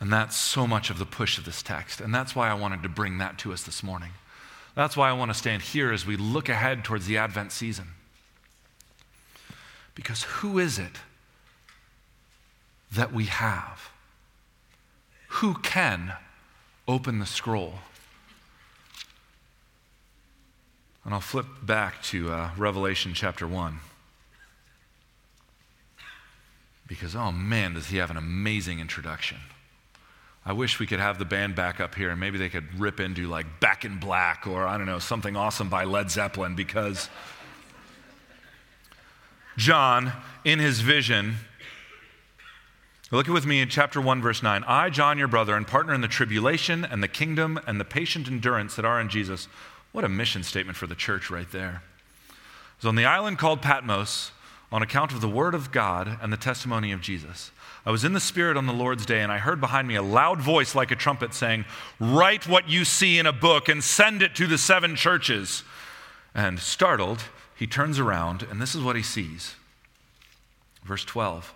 And 0.00 0.12
that's 0.12 0.36
so 0.36 0.66
much 0.66 0.90
of 0.90 0.98
the 0.98 1.06
push 1.06 1.38
of 1.38 1.46
this 1.46 1.62
text. 1.62 1.98
And 1.98 2.14
that's 2.14 2.36
why 2.36 2.50
I 2.50 2.54
wanted 2.54 2.82
to 2.82 2.90
bring 2.90 3.16
that 3.16 3.38
to 3.38 3.54
us 3.54 3.62
this 3.62 3.82
morning. 3.82 4.10
That's 4.74 4.98
why 4.98 5.08
I 5.08 5.14
want 5.14 5.30
to 5.30 5.34
stand 5.34 5.62
here 5.62 5.94
as 5.94 6.04
we 6.04 6.18
look 6.18 6.50
ahead 6.50 6.84
towards 6.84 7.06
the 7.06 7.16
Advent 7.16 7.52
season. 7.52 7.94
Because 9.98 10.22
who 10.22 10.60
is 10.60 10.78
it 10.78 11.00
that 12.92 13.12
we 13.12 13.24
have? 13.24 13.90
Who 15.26 15.54
can 15.54 16.12
open 16.86 17.18
the 17.18 17.26
scroll? 17.26 17.74
And 21.04 21.12
I'll 21.12 21.20
flip 21.20 21.46
back 21.64 22.00
to 22.04 22.30
uh, 22.30 22.50
Revelation 22.56 23.12
chapter 23.12 23.44
1. 23.44 23.80
Because, 26.86 27.16
oh 27.16 27.32
man, 27.32 27.74
does 27.74 27.88
he 27.88 27.96
have 27.96 28.12
an 28.12 28.16
amazing 28.16 28.78
introduction. 28.78 29.38
I 30.46 30.52
wish 30.52 30.78
we 30.78 30.86
could 30.86 31.00
have 31.00 31.18
the 31.18 31.24
band 31.24 31.56
back 31.56 31.80
up 31.80 31.96
here 31.96 32.10
and 32.10 32.20
maybe 32.20 32.38
they 32.38 32.48
could 32.48 32.78
rip 32.78 33.00
into 33.00 33.26
like 33.26 33.58
Back 33.58 33.84
in 33.84 33.98
Black 33.98 34.46
or, 34.46 34.64
I 34.64 34.78
don't 34.78 34.86
know, 34.86 35.00
something 35.00 35.34
awesome 35.36 35.68
by 35.68 35.82
Led 35.82 36.08
Zeppelin 36.08 36.54
because 36.54 37.10
John, 39.58 40.12
in 40.44 40.58
his 40.60 40.80
vision, 40.80 41.36
Look 43.10 43.26
it 43.26 43.32
with 43.32 43.46
me 43.46 43.60
in 43.60 43.70
chapter 43.70 44.02
1, 44.02 44.20
verse 44.20 44.42
9. 44.42 44.64
I, 44.64 44.90
John, 44.90 45.16
your 45.16 45.28
brother, 45.28 45.56
and 45.56 45.66
partner 45.66 45.94
in 45.94 46.02
the 46.02 46.08
tribulation 46.08 46.84
and 46.84 47.02
the 47.02 47.08
kingdom 47.08 47.58
and 47.66 47.80
the 47.80 47.84
patient 47.84 48.28
endurance 48.28 48.76
that 48.76 48.84
are 48.84 49.00
in 49.00 49.08
Jesus, 49.08 49.48
what 49.92 50.04
a 50.04 50.10
mission 50.10 50.42
statement 50.42 50.76
for 50.76 50.86
the 50.86 50.94
church 50.94 51.30
right 51.30 51.50
there. 51.50 51.82
Was 52.76 52.86
on 52.86 52.96
the 52.96 53.06
island 53.06 53.38
called 53.38 53.62
Patmos 53.62 54.30
on 54.70 54.82
account 54.82 55.12
of 55.12 55.22
the 55.22 55.28
word 55.28 55.54
of 55.54 55.72
God 55.72 56.18
and 56.20 56.30
the 56.30 56.36
testimony 56.36 56.92
of 56.92 57.00
Jesus. 57.00 57.50
I 57.86 57.90
was 57.90 58.04
in 58.04 58.12
the 58.12 58.20
Spirit 58.20 58.58
on 58.58 58.66
the 58.66 58.74
Lord's 58.74 59.06
day, 59.06 59.22
and 59.22 59.32
I 59.32 59.38
heard 59.38 59.58
behind 59.58 59.88
me 59.88 59.94
a 59.94 60.02
loud 60.02 60.42
voice 60.42 60.74
like 60.74 60.90
a 60.90 60.96
trumpet 60.96 61.32
saying, 61.32 61.64
Write 61.98 62.46
what 62.46 62.68
you 62.68 62.84
see 62.84 63.18
in 63.18 63.24
a 63.24 63.32
book 63.32 63.70
and 63.70 63.82
send 63.82 64.20
it 64.20 64.34
to 64.34 64.46
the 64.46 64.58
seven 64.58 64.94
churches. 64.94 65.64
And 66.34 66.60
startled, 66.60 67.24
he 67.58 67.66
turns 67.66 67.98
around, 67.98 68.42
and 68.42 68.60
this 68.60 68.74
is 68.74 68.82
what 68.82 68.96
he 68.96 69.02
sees 69.02 69.54
Verse 70.84 71.04
12. 71.04 71.54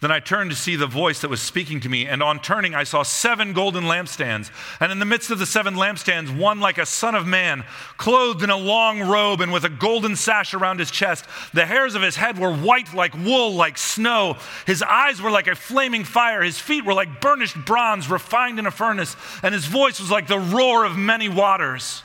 Then 0.00 0.12
I 0.12 0.20
turned 0.20 0.50
to 0.50 0.56
see 0.56 0.76
the 0.76 0.86
voice 0.86 1.22
that 1.22 1.30
was 1.30 1.42
speaking 1.42 1.80
to 1.80 1.88
me, 1.88 2.06
and 2.06 2.22
on 2.22 2.38
turning, 2.38 2.72
I 2.72 2.84
saw 2.84 3.02
seven 3.02 3.52
golden 3.52 3.82
lampstands. 3.84 4.52
And 4.78 4.92
in 4.92 5.00
the 5.00 5.04
midst 5.04 5.32
of 5.32 5.40
the 5.40 5.46
seven 5.46 5.74
lampstands, 5.74 6.36
one 6.36 6.60
like 6.60 6.78
a 6.78 6.86
son 6.86 7.16
of 7.16 7.26
man, 7.26 7.64
clothed 7.96 8.44
in 8.44 8.50
a 8.50 8.56
long 8.56 9.00
robe 9.00 9.40
and 9.40 9.52
with 9.52 9.64
a 9.64 9.68
golden 9.68 10.14
sash 10.14 10.54
around 10.54 10.78
his 10.78 10.92
chest. 10.92 11.24
The 11.52 11.66
hairs 11.66 11.96
of 11.96 12.02
his 12.02 12.14
head 12.14 12.38
were 12.38 12.54
white 12.54 12.94
like 12.94 13.14
wool, 13.14 13.54
like 13.54 13.76
snow. 13.76 14.36
His 14.66 14.82
eyes 14.82 15.20
were 15.20 15.32
like 15.32 15.48
a 15.48 15.56
flaming 15.56 16.04
fire. 16.04 16.42
His 16.42 16.60
feet 16.60 16.84
were 16.84 16.94
like 16.94 17.20
burnished 17.20 17.56
bronze 17.66 18.08
refined 18.08 18.60
in 18.60 18.66
a 18.66 18.70
furnace. 18.70 19.16
And 19.42 19.52
his 19.52 19.66
voice 19.66 19.98
was 19.98 20.12
like 20.12 20.28
the 20.28 20.38
roar 20.38 20.84
of 20.84 20.96
many 20.96 21.28
waters. 21.28 22.04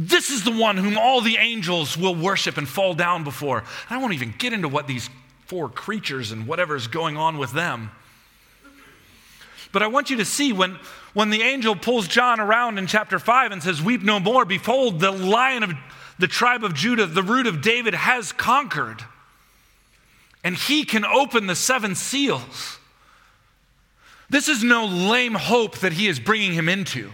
This 0.00 0.30
is 0.30 0.44
the 0.44 0.52
one 0.52 0.76
whom 0.76 0.96
all 0.96 1.20
the 1.20 1.38
angels 1.38 1.98
will 1.98 2.14
worship 2.14 2.56
and 2.56 2.68
fall 2.68 2.94
down 2.94 3.24
before. 3.24 3.64
I 3.90 3.98
won't 3.98 4.14
even 4.14 4.32
get 4.38 4.52
into 4.52 4.68
what 4.68 4.86
these 4.86 5.10
four 5.46 5.68
creatures 5.68 6.30
and 6.30 6.46
whatever 6.46 6.76
is 6.76 6.86
going 6.86 7.16
on 7.16 7.36
with 7.36 7.50
them. 7.52 7.90
But 9.72 9.82
I 9.82 9.88
want 9.88 10.08
you 10.08 10.18
to 10.18 10.24
see 10.24 10.52
when, 10.52 10.78
when 11.14 11.30
the 11.30 11.42
angel 11.42 11.74
pulls 11.74 12.06
John 12.06 12.38
around 12.38 12.78
in 12.78 12.86
chapter 12.86 13.18
5 13.18 13.50
and 13.50 13.60
says, 13.60 13.82
Weep 13.82 14.02
no 14.04 14.20
more, 14.20 14.44
behold, 14.44 15.00
the 15.00 15.10
lion 15.10 15.64
of 15.64 15.72
the 16.20 16.28
tribe 16.28 16.62
of 16.62 16.74
Judah, 16.74 17.06
the 17.06 17.22
root 17.22 17.48
of 17.48 17.60
David, 17.60 17.94
has 17.94 18.30
conquered. 18.30 19.02
And 20.44 20.54
he 20.54 20.84
can 20.84 21.04
open 21.04 21.48
the 21.48 21.56
seven 21.56 21.96
seals. 21.96 22.78
This 24.30 24.48
is 24.48 24.62
no 24.62 24.86
lame 24.86 25.34
hope 25.34 25.78
that 25.78 25.94
he 25.94 26.06
is 26.06 26.20
bringing 26.20 26.52
him 26.52 26.68
into. 26.68 27.10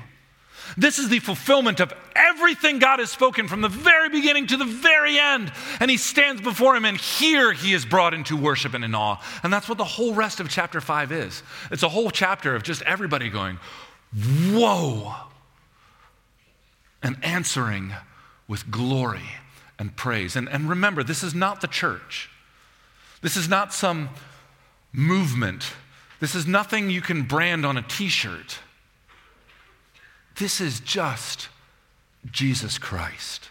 This 0.76 0.98
is 0.98 1.08
the 1.08 1.20
fulfillment 1.20 1.80
of 1.80 1.94
everything 2.24 2.78
God 2.78 2.98
has 2.98 3.10
spoken 3.10 3.48
from 3.48 3.60
the 3.60 3.68
very 3.68 4.08
beginning 4.08 4.46
to 4.48 4.56
the 4.56 4.64
very 4.64 5.18
end. 5.18 5.52
And 5.80 5.90
he 5.90 5.96
stands 5.96 6.40
before 6.40 6.76
him, 6.76 6.84
and 6.84 6.96
here 6.96 7.52
he 7.52 7.72
is 7.72 7.84
brought 7.84 8.14
into 8.14 8.36
worship 8.36 8.74
and 8.74 8.84
in 8.84 8.94
awe. 8.94 9.20
And 9.42 9.52
that's 9.52 9.68
what 9.68 9.78
the 9.78 9.84
whole 9.84 10.14
rest 10.14 10.40
of 10.40 10.48
chapter 10.48 10.80
5 10.80 11.12
is. 11.12 11.42
It's 11.70 11.82
a 11.82 11.88
whole 11.88 12.10
chapter 12.10 12.54
of 12.54 12.62
just 12.62 12.82
everybody 12.82 13.30
going, 13.30 13.58
Whoa! 14.50 15.14
And 17.02 17.16
answering 17.22 17.92
with 18.48 18.70
glory 18.70 19.28
and 19.78 19.94
praise. 19.96 20.36
And, 20.36 20.48
and 20.48 20.68
remember, 20.68 21.02
this 21.02 21.22
is 21.22 21.34
not 21.34 21.60
the 21.60 21.66
church, 21.66 22.30
this 23.22 23.36
is 23.36 23.48
not 23.48 23.72
some 23.72 24.10
movement, 24.92 25.72
this 26.20 26.34
is 26.34 26.46
nothing 26.46 26.90
you 26.90 27.00
can 27.00 27.22
brand 27.22 27.66
on 27.66 27.76
a 27.76 27.82
t 27.82 28.08
shirt. 28.08 28.58
This 30.36 30.60
is 30.60 30.80
just 30.80 31.48
Jesus 32.30 32.78
Christ. 32.78 33.48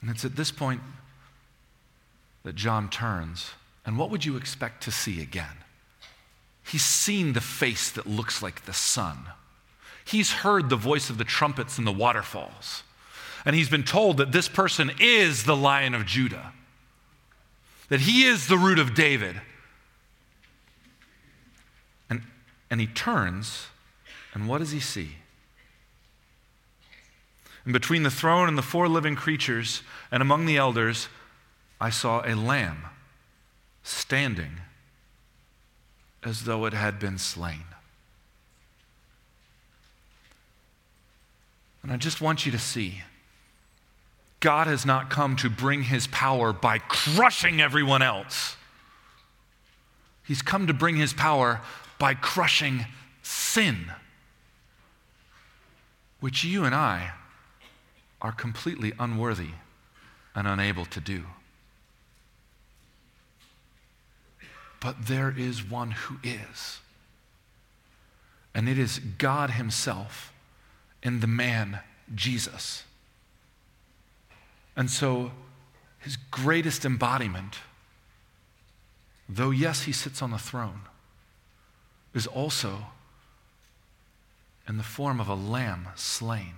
And 0.00 0.10
it's 0.10 0.24
at 0.24 0.36
this 0.36 0.50
point 0.50 0.82
that 2.42 2.54
John 2.54 2.90
turns. 2.90 3.52
And 3.86 3.98
what 3.98 4.10
would 4.10 4.24
you 4.24 4.36
expect 4.36 4.82
to 4.82 4.90
see 4.90 5.22
again? 5.22 5.64
He's 6.66 6.84
seen 6.84 7.32
the 7.32 7.40
face 7.40 7.90
that 7.90 8.06
looks 8.06 8.42
like 8.42 8.64
the 8.64 8.72
sun. 8.72 9.18
He's 10.04 10.30
heard 10.32 10.68
the 10.68 10.76
voice 10.76 11.08
of 11.08 11.16
the 11.18 11.24
trumpets 11.24 11.78
and 11.78 11.86
the 11.86 11.92
waterfalls. 11.92 12.82
And 13.46 13.56
he's 13.56 13.68
been 13.68 13.82
told 13.82 14.18
that 14.18 14.32
this 14.32 14.48
person 14.48 14.90
is 15.00 15.44
the 15.44 15.56
lion 15.56 15.94
of 15.94 16.06
Judah, 16.06 16.52
that 17.88 18.00
he 18.00 18.24
is 18.24 18.46
the 18.46 18.58
root 18.58 18.78
of 18.78 18.94
David 18.94 19.40
And 22.74 22.80
he 22.80 22.88
turns, 22.88 23.68
and 24.32 24.48
what 24.48 24.58
does 24.58 24.72
he 24.72 24.80
see? 24.80 25.10
And 27.62 27.72
between 27.72 28.02
the 28.02 28.10
throne 28.10 28.48
and 28.48 28.58
the 28.58 28.62
four 28.62 28.88
living 28.88 29.14
creatures, 29.14 29.82
and 30.10 30.20
among 30.20 30.46
the 30.46 30.56
elders, 30.56 31.06
I 31.80 31.90
saw 31.90 32.24
a 32.26 32.34
lamb 32.34 32.86
standing 33.84 34.54
as 36.24 36.46
though 36.46 36.64
it 36.64 36.72
had 36.72 36.98
been 36.98 37.16
slain. 37.16 37.62
And 41.84 41.92
I 41.92 41.96
just 41.96 42.20
want 42.20 42.44
you 42.44 42.50
to 42.50 42.58
see 42.58 43.02
God 44.40 44.66
has 44.66 44.84
not 44.84 45.10
come 45.10 45.36
to 45.36 45.48
bring 45.48 45.84
his 45.84 46.08
power 46.08 46.52
by 46.52 46.78
crushing 46.78 47.60
everyone 47.60 48.02
else. 48.02 48.56
He's 50.24 50.42
come 50.42 50.66
to 50.66 50.74
bring 50.74 50.96
his 50.96 51.12
power 51.12 51.60
by 51.98 52.14
crushing 52.14 52.86
sin, 53.22 53.92
which 56.20 56.44
you 56.44 56.64
and 56.64 56.74
I 56.74 57.12
are 58.20 58.32
completely 58.32 58.92
unworthy 58.98 59.50
and 60.34 60.48
unable 60.48 60.86
to 60.86 61.00
do. 61.00 61.24
But 64.80 65.06
there 65.06 65.32
is 65.34 65.64
one 65.64 65.92
who 65.92 66.16
is. 66.22 66.80
And 68.54 68.68
it 68.68 68.78
is 68.78 68.98
God 68.98 69.50
Himself 69.50 70.32
in 71.02 71.20
the 71.20 71.26
man 71.26 71.80
Jesus. 72.14 72.84
And 74.76 74.90
so, 74.90 75.32
His 75.98 76.16
greatest 76.30 76.84
embodiment, 76.84 77.58
though 79.28 79.50
yes, 79.50 79.84
He 79.84 79.92
sits 79.92 80.20
on 80.20 80.30
the 80.30 80.38
throne, 80.38 80.80
is 82.14 82.26
also 82.26 82.86
in 84.68 84.78
the 84.78 84.84
form 84.84 85.20
of 85.20 85.28
a 85.28 85.34
lamb 85.34 85.88
slain, 85.94 86.54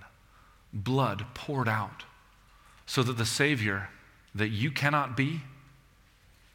blood 0.72 1.24
poured 1.34 1.68
out, 1.68 2.04
so 2.84 3.02
that 3.02 3.16
the 3.18 3.26
Savior 3.26 3.88
that 4.34 4.48
you 4.48 4.70
cannot 4.70 5.16
be 5.16 5.40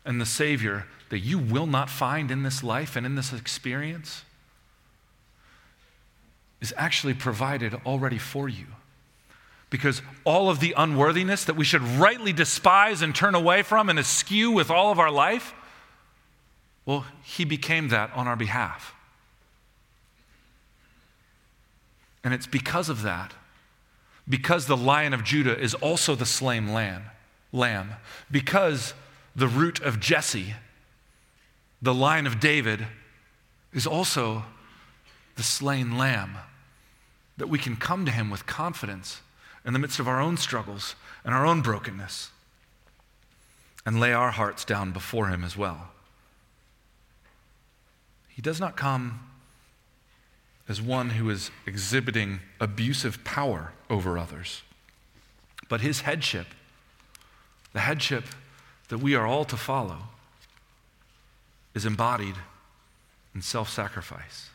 and 0.06 0.22
the 0.22 0.26
Savior 0.26 0.86
that 1.10 1.20
you 1.20 1.38
will 1.38 1.68
not 1.68 1.90
find 1.90 2.32
in 2.32 2.44
this 2.44 2.64
life 2.64 2.96
and 2.96 3.06
in 3.06 3.16
this 3.16 3.34
experience 3.34 4.24
is 6.62 6.74
actually 6.78 7.14
provided 7.14 7.76
already 7.86 8.18
for 8.18 8.48
you. 8.48 8.68
Because 9.70 10.02
all 10.24 10.50
of 10.50 10.60
the 10.60 10.74
unworthiness 10.78 11.46
that 11.46 11.56
we 11.56 11.66
should 11.66 11.82
rightly 11.82 12.34
despise 12.34 13.02
and 13.02 13.16
turn 13.16 13.36
away 13.36 13.64
from 13.64 13.90
and 13.90 13.98
eschew 13.98 14.52
with 14.52 14.70
all 14.70 14.92
of 14.92 15.00
our 15.00 15.12
life 15.12 15.54
well, 16.86 17.06
he 17.24 17.46
became 17.46 17.89
that 17.89 18.12
on 18.13 18.28
our 18.28 18.36
behalf. 18.36 18.96
And 22.24 22.34
it's 22.34 22.48
because 22.48 22.89
of 22.89 23.02
that, 23.04 23.34
because 24.28 24.67
the 24.67 24.78
lion 24.78 25.13
of 25.13 25.24
Judah 25.24 25.58
is 25.58 25.74
also 25.74 26.15
the 26.15 26.26
slain 26.26 26.74
lamb, 26.74 27.04
lamb, 27.52 27.94
because 28.30 28.94
the 29.36 29.48
root 29.48 29.82
of 29.82 30.00
Jesse, 30.00 30.54
the 31.82 31.94
line 31.94 32.28
of 32.28 32.39
David, 32.39 32.86
is 33.74 33.88
also 33.88 34.46
the 35.36 35.44
slain 35.44 35.98
lamb, 35.98 36.38
that 37.38 37.48
we 37.48 37.58
can 37.58 37.76
come 37.76 38.06
to 38.06 38.12
him 38.12 38.30
with 38.30 38.46
confidence 38.46 39.22
in 39.65 39.74
the 39.74 39.80
midst 39.80 40.00
of 40.00 40.08
our 40.08 40.22
own 40.22 40.38
struggles 40.38 40.96
and 41.24 41.34
our 41.34 41.46
own 41.46 41.62
brokenness 41.62 42.30
and 43.86 44.00
lay 44.00 44.13
our 44.13 44.32
hearts 44.32 44.63
down 44.63 44.91
before 44.91 45.28
him 45.28 45.44
as 45.44 45.58
well. 45.58 45.89
He 48.42 48.44
does 48.44 48.60
not 48.60 48.76
come 48.76 49.20
as 50.68 50.82
one 50.82 51.12
who 51.12 51.30
is 51.30 51.52
exhibiting 51.68 52.39
abusive 52.60 53.24
power 53.24 53.72
over 53.88 54.18
others, 54.18 54.64
but 55.70 55.82
his 55.82 56.02
headship, 56.02 56.48
the 57.72 57.82
headship 57.82 58.24
that 58.89 58.98
we 58.98 59.14
are 59.14 59.28
all 59.28 59.46
to 59.46 59.56
follow, 59.56 60.06
is 61.76 61.86
embodied 61.86 62.34
in 63.36 63.44
self 63.44 63.70
sacrifice, 63.70 64.50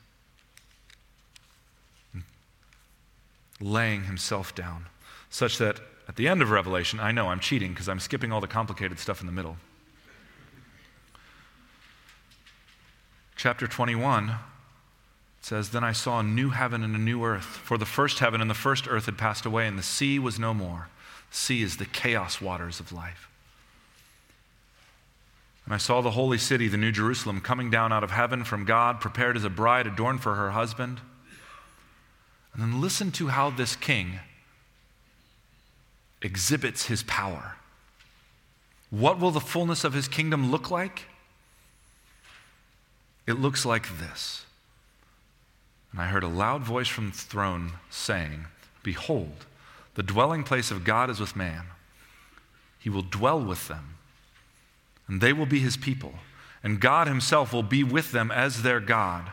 laying 3.60 4.02
himself 4.06 4.52
down, 4.52 4.86
such 5.30 5.58
that 5.58 5.78
at 6.08 6.16
the 6.16 6.26
end 6.26 6.42
of 6.42 6.50
Revelation, 6.50 6.98
I 6.98 7.12
know 7.12 7.28
I'm 7.28 7.38
cheating 7.38 7.70
because 7.70 7.88
I'm 7.88 8.00
skipping 8.00 8.32
all 8.32 8.40
the 8.40 8.48
complicated 8.48 8.98
stuff 8.98 9.20
in 9.20 9.26
the 9.28 9.32
middle. 9.32 9.58
Chapter 13.36 13.66
21 13.66 14.36
says, 15.40 15.70
Then 15.70 15.84
I 15.84 15.92
saw 15.92 16.20
a 16.20 16.24
new 16.24 16.50
heaven 16.50 16.82
and 16.82 16.96
a 16.96 16.98
new 16.98 17.22
earth, 17.22 17.44
for 17.44 17.78
the 17.78 17.84
first 17.84 18.18
heaven 18.18 18.40
and 18.40 18.50
the 18.50 18.54
first 18.54 18.88
earth 18.88 19.06
had 19.06 19.18
passed 19.18 19.46
away, 19.46 19.68
and 19.68 19.78
the 19.78 19.82
sea 19.82 20.18
was 20.18 20.38
no 20.38 20.52
more. 20.52 20.88
sea 21.30 21.62
is 21.62 21.76
the 21.76 21.84
chaos 21.84 22.40
waters 22.40 22.80
of 22.80 22.92
life. 22.92 23.28
And 25.66 25.74
I 25.74 25.78
saw 25.78 26.00
the 26.00 26.12
holy 26.12 26.38
city, 26.38 26.68
the 26.68 26.76
New 26.76 26.92
Jerusalem, 26.92 27.40
coming 27.40 27.70
down 27.70 27.92
out 27.92 28.04
of 28.04 28.10
heaven 28.10 28.44
from 28.44 28.64
God, 28.64 29.00
prepared 29.00 29.36
as 29.36 29.44
a 29.44 29.50
bride 29.50 29.86
adorned 29.86 30.22
for 30.22 30.34
her 30.36 30.52
husband. 30.52 31.00
And 32.54 32.62
then 32.62 32.80
listen 32.80 33.10
to 33.12 33.28
how 33.28 33.50
this 33.50 33.76
king 33.76 34.20
exhibits 36.22 36.86
his 36.86 37.02
power. 37.02 37.56
What 38.90 39.18
will 39.18 39.32
the 39.32 39.40
fullness 39.40 39.84
of 39.84 39.92
his 39.92 40.08
kingdom 40.08 40.50
look 40.50 40.70
like? 40.70 41.02
It 43.26 43.40
looks 43.40 43.64
like 43.64 43.98
this. 43.98 44.44
And 45.92 46.00
I 46.00 46.06
heard 46.06 46.24
a 46.24 46.28
loud 46.28 46.62
voice 46.62 46.88
from 46.88 47.10
the 47.10 47.16
throne 47.16 47.72
saying, 47.90 48.46
Behold, 48.82 49.46
the 49.94 50.02
dwelling 50.02 50.44
place 50.44 50.70
of 50.70 50.84
God 50.84 51.10
is 51.10 51.20
with 51.20 51.36
man. 51.36 51.64
He 52.78 52.90
will 52.90 53.02
dwell 53.02 53.40
with 53.40 53.68
them 53.68 53.96
and 55.08 55.20
they 55.20 55.32
will 55.32 55.46
be 55.46 55.60
his 55.60 55.76
people, 55.76 56.14
and 56.62 56.80
God 56.80 57.06
himself 57.06 57.52
will 57.52 57.62
be 57.62 57.84
with 57.84 58.12
them 58.12 58.30
as 58.30 58.62
their 58.62 58.80
God. 58.80 59.30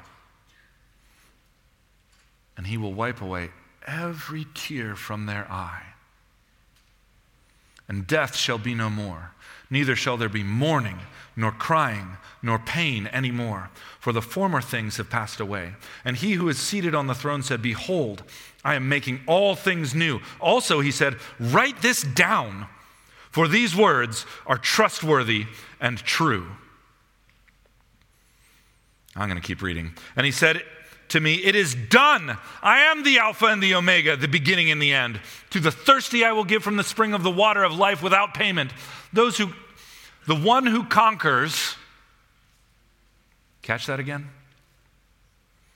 And 2.55 2.67
he 2.67 2.77
will 2.77 2.93
wipe 2.93 3.21
away 3.21 3.49
every 3.87 4.45
tear 4.53 4.95
from 4.95 5.25
their 5.25 5.51
eye. 5.51 5.83
And 7.87 8.05
death 8.05 8.35
shall 8.35 8.59
be 8.59 8.75
no 8.75 8.89
more, 8.89 9.31
neither 9.73 9.95
shall 9.95 10.15
there 10.15 10.29
be 10.29 10.43
mourning, 10.43 10.99
nor 11.35 11.51
crying, 11.51 12.17
nor 12.41 12.59
pain 12.59 13.07
any 13.07 13.31
more, 13.31 13.69
for 13.99 14.13
the 14.13 14.21
former 14.21 14.61
things 14.61 14.97
have 14.97 15.09
passed 15.09 15.39
away. 15.39 15.73
And 16.05 16.15
he 16.15 16.33
who 16.33 16.47
is 16.47 16.57
seated 16.57 16.95
on 16.95 17.07
the 17.07 17.15
throne 17.15 17.43
said, 17.43 17.61
Behold, 17.61 18.23
I 18.63 18.75
am 18.75 18.87
making 18.87 19.21
all 19.27 19.55
things 19.55 19.93
new. 19.93 20.21
Also, 20.39 20.79
he 20.79 20.91
said, 20.91 21.17
Write 21.39 21.81
this 21.81 22.03
down 22.03 22.67
for 23.33 23.47
these 23.47 23.75
words 23.75 24.27
are 24.45 24.59
trustworthy 24.59 25.47
and 25.81 25.97
true. 25.97 26.45
I'm 29.15 29.27
going 29.27 29.41
to 29.41 29.45
keep 29.45 29.63
reading. 29.63 29.93
And 30.15 30.23
he 30.23 30.31
said 30.31 30.61
to 31.09 31.19
me, 31.19 31.35
It 31.35 31.55
is 31.55 31.75
done. 31.75 32.37
I 32.61 32.79
am 32.79 33.03
the 33.03 33.19
Alpha 33.19 33.45
and 33.45 33.61
the 33.61 33.75
Omega, 33.75 34.15
the 34.15 34.27
beginning 34.27 34.71
and 34.71 34.81
the 34.81 34.93
end. 34.93 35.19
To 35.51 35.59
the 35.59 35.71
thirsty 35.71 36.23
I 36.23 36.31
will 36.31 36.43
give 36.43 36.63
from 36.63 36.77
the 36.77 36.83
spring 36.83 37.13
of 37.13 37.23
the 37.23 37.31
water 37.31 37.63
of 37.63 37.73
life 37.73 38.01
without 38.01 38.33
payment. 38.33 38.71
Those 39.11 39.37
who, 39.37 39.53
the 40.27 40.35
one 40.35 40.65
who 40.65 40.85
conquers, 40.85 41.75
catch 43.61 43.85
that 43.87 43.99
again? 43.99 44.29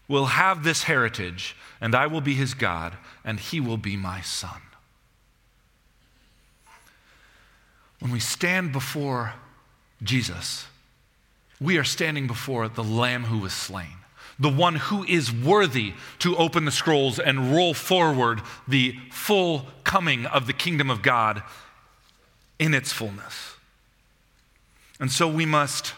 Will 0.08 0.26
have 0.26 0.64
this 0.64 0.84
heritage, 0.84 1.56
and 1.82 1.94
I 1.94 2.08
will 2.08 2.22
be 2.22 2.34
his 2.34 2.54
God, 2.54 2.98
and 3.26 3.40
he 3.40 3.60
will 3.60 3.78
be 3.78 3.98
my 3.98 4.22
son. 4.22 4.62
When 8.00 8.12
we 8.12 8.20
stand 8.20 8.72
before 8.72 9.34
Jesus, 10.02 10.68
we 11.60 11.78
are 11.78 11.84
standing 11.84 12.28
before 12.28 12.70
the 12.70 12.84
Lamb 12.84 13.26
who 13.26 13.40
was 13.40 13.54
slain, 13.54 13.97
the 14.40 14.50
one 14.50 14.76
who 14.76 15.04
is 15.06 15.32
worthy 15.32 15.94
to 16.20 16.36
open 16.38 16.66
the 16.66 16.72
scrolls 16.72 17.20
and 17.20 17.54
roll 17.54 17.74
forward 17.74 18.42
the 18.68 18.96
full 19.12 19.68
coming 19.84 20.26
of 20.26 20.48
the 20.48 20.54
kingdom 20.54 20.90
of 20.90 21.02
God 21.02 21.42
in 22.60 22.74
its 22.74 22.92
fullness. 22.92 23.56
And 25.00 25.12
so 25.12 25.28
we 25.28 25.46
must, 25.46 25.94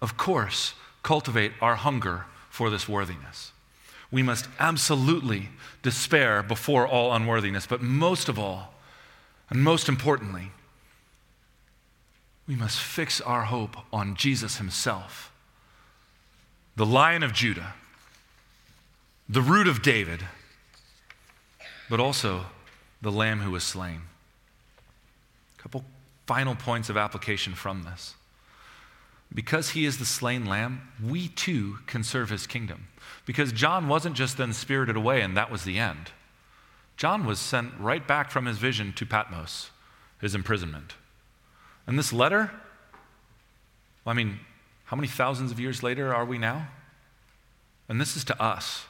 of 0.00 0.16
course, 0.16 0.74
cultivate 1.02 1.52
our 1.60 1.76
hunger 1.76 2.26
for 2.48 2.70
this 2.70 2.88
worthiness. 2.88 3.52
We 4.10 4.22
must 4.22 4.48
absolutely 4.58 5.48
despair 5.82 6.42
before 6.42 6.86
all 6.86 7.12
unworthiness, 7.12 7.66
but 7.66 7.80
most 7.80 8.28
of 8.28 8.38
all, 8.38 8.74
and 9.48 9.62
most 9.62 9.88
importantly, 9.88 10.50
we 12.46 12.56
must 12.56 12.80
fix 12.80 13.20
our 13.20 13.44
hope 13.44 13.76
on 13.92 14.16
Jesus 14.16 14.56
himself, 14.56 15.32
the 16.74 16.86
lion 16.86 17.22
of 17.22 17.32
Judah, 17.32 17.74
the 19.30 19.40
root 19.40 19.68
of 19.68 19.80
David, 19.80 20.24
but 21.88 22.00
also 22.00 22.46
the 23.00 23.12
lamb 23.12 23.38
who 23.40 23.52
was 23.52 23.62
slain. 23.62 24.02
A 25.56 25.62
couple 25.62 25.84
final 26.26 26.56
points 26.56 26.90
of 26.90 26.96
application 26.96 27.54
from 27.54 27.84
this. 27.84 28.14
Because 29.32 29.70
he 29.70 29.84
is 29.84 29.98
the 29.98 30.04
slain 30.04 30.46
lamb, 30.46 30.88
we 31.00 31.28
too 31.28 31.78
can 31.86 32.02
serve 32.02 32.30
his 32.30 32.48
kingdom. 32.48 32.88
Because 33.24 33.52
John 33.52 33.86
wasn't 33.86 34.16
just 34.16 34.36
then 34.36 34.52
spirited 34.52 34.96
away 34.96 35.20
and 35.20 35.36
that 35.36 35.50
was 35.50 35.62
the 35.62 35.78
end. 35.78 36.10
John 36.96 37.24
was 37.24 37.38
sent 37.38 37.72
right 37.78 38.04
back 38.04 38.32
from 38.32 38.46
his 38.46 38.58
vision 38.58 38.92
to 38.94 39.06
Patmos, 39.06 39.70
his 40.20 40.34
imprisonment. 40.34 40.94
And 41.86 41.96
this 41.96 42.12
letter, 42.12 42.50
well, 44.04 44.12
I 44.12 44.14
mean, 44.14 44.40
how 44.86 44.96
many 44.96 45.06
thousands 45.06 45.52
of 45.52 45.60
years 45.60 45.84
later 45.84 46.12
are 46.12 46.24
we 46.24 46.36
now? 46.36 46.66
And 47.88 48.00
this 48.00 48.16
is 48.16 48.24
to 48.24 48.42
us. 48.42 48.86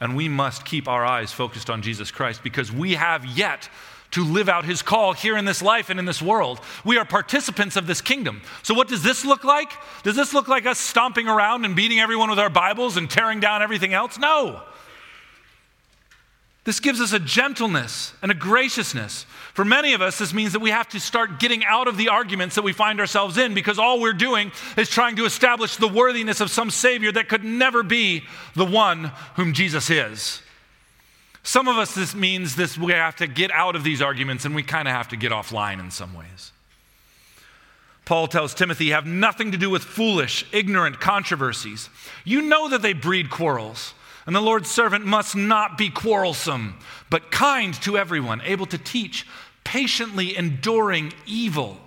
And 0.00 0.14
we 0.16 0.28
must 0.28 0.64
keep 0.64 0.86
our 0.86 1.04
eyes 1.04 1.32
focused 1.32 1.70
on 1.70 1.82
Jesus 1.82 2.10
Christ 2.10 2.42
because 2.42 2.70
we 2.70 2.94
have 2.94 3.24
yet 3.24 3.68
to 4.12 4.24
live 4.24 4.48
out 4.48 4.64
his 4.64 4.80
call 4.80 5.12
here 5.12 5.36
in 5.36 5.44
this 5.44 5.60
life 5.60 5.90
and 5.90 5.98
in 5.98 6.06
this 6.06 6.22
world. 6.22 6.60
We 6.84 6.96
are 6.96 7.04
participants 7.04 7.76
of 7.76 7.86
this 7.86 8.00
kingdom. 8.00 8.42
So, 8.62 8.74
what 8.74 8.88
does 8.88 9.02
this 9.02 9.24
look 9.24 9.44
like? 9.44 9.70
Does 10.02 10.16
this 10.16 10.32
look 10.32 10.48
like 10.48 10.66
us 10.66 10.78
stomping 10.78 11.28
around 11.28 11.64
and 11.64 11.76
beating 11.76 12.00
everyone 12.00 12.30
with 12.30 12.38
our 12.38 12.48
Bibles 12.48 12.96
and 12.96 13.10
tearing 13.10 13.40
down 13.40 13.62
everything 13.62 13.92
else? 13.92 14.18
No. 14.18 14.62
This 16.68 16.80
gives 16.80 17.00
us 17.00 17.14
a 17.14 17.18
gentleness 17.18 18.12
and 18.20 18.30
a 18.30 18.34
graciousness. 18.34 19.22
For 19.54 19.64
many 19.64 19.94
of 19.94 20.02
us, 20.02 20.18
this 20.18 20.34
means 20.34 20.52
that 20.52 20.60
we 20.60 20.68
have 20.68 20.86
to 20.90 21.00
start 21.00 21.40
getting 21.40 21.64
out 21.64 21.88
of 21.88 21.96
the 21.96 22.10
arguments 22.10 22.56
that 22.56 22.62
we 22.62 22.74
find 22.74 23.00
ourselves 23.00 23.38
in 23.38 23.54
because 23.54 23.78
all 23.78 24.02
we're 24.02 24.12
doing 24.12 24.52
is 24.76 24.90
trying 24.90 25.16
to 25.16 25.24
establish 25.24 25.76
the 25.76 25.88
worthiness 25.88 26.42
of 26.42 26.50
some 26.50 26.68
Savior 26.68 27.10
that 27.10 27.30
could 27.30 27.42
never 27.42 27.82
be 27.82 28.24
the 28.54 28.66
one 28.66 29.12
whom 29.36 29.54
Jesus 29.54 29.88
is. 29.88 30.42
Some 31.42 31.68
of 31.68 31.78
us, 31.78 31.94
this 31.94 32.14
means 32.14 32.54
this 32.54 32.76
we 32.76 32.92
have 32.92 33.16
to 33.16 33.26
get 33.26 33.50
out 33.50 33.74
of 33.74 33.82
these 33.82 34.02
arguments 34.02 34.44
and 34.44 34.54
we 34.54 34.62
kind 34.62 34.86
of 34.86 34.92
have 34.92 35.08
to 35.08 35.16
get 35.16 35.32
offline 35.32 35.80
in 35.80 35.90
some 35.90 36.12
ways. 36.12 36.52
Paul 38.04 38.28
tells 38.28 38.52
Timothy, 38.52 38.90
have 38.90 39.06
nothing 39.06 39.52
to 39.52 39.56
do 39.56 39.70
with 39.70 39.84
foolish, 39.84 40.44
ignorant 40.52 41.00
controversies. 41.00 41.88
You 42.26 42.42
know 42.42 42.68
that 42.68 42.82
they 42.82 42.92
breed 42.92 43.30
quarrels. 43.30 43.94
And 44.28 44.36
the 44.36 44.42
Lord's 44.42 44.70
servant 44.70 45.06
must 45.06 45.34
not 45.34 45.78
be 45.78 45.88
quarrelsome, 45.88 46.78
but 47.08 47.30
kind 47.30 47.72
to 47.80 47.96
everyone, 47.96 48.42
able 48.42 48.66
to 48.66 48.76
teach, 48.76 49.26
patiently 49.64 50.36
enduring 50.36 51.14
evil, 51.24 51.78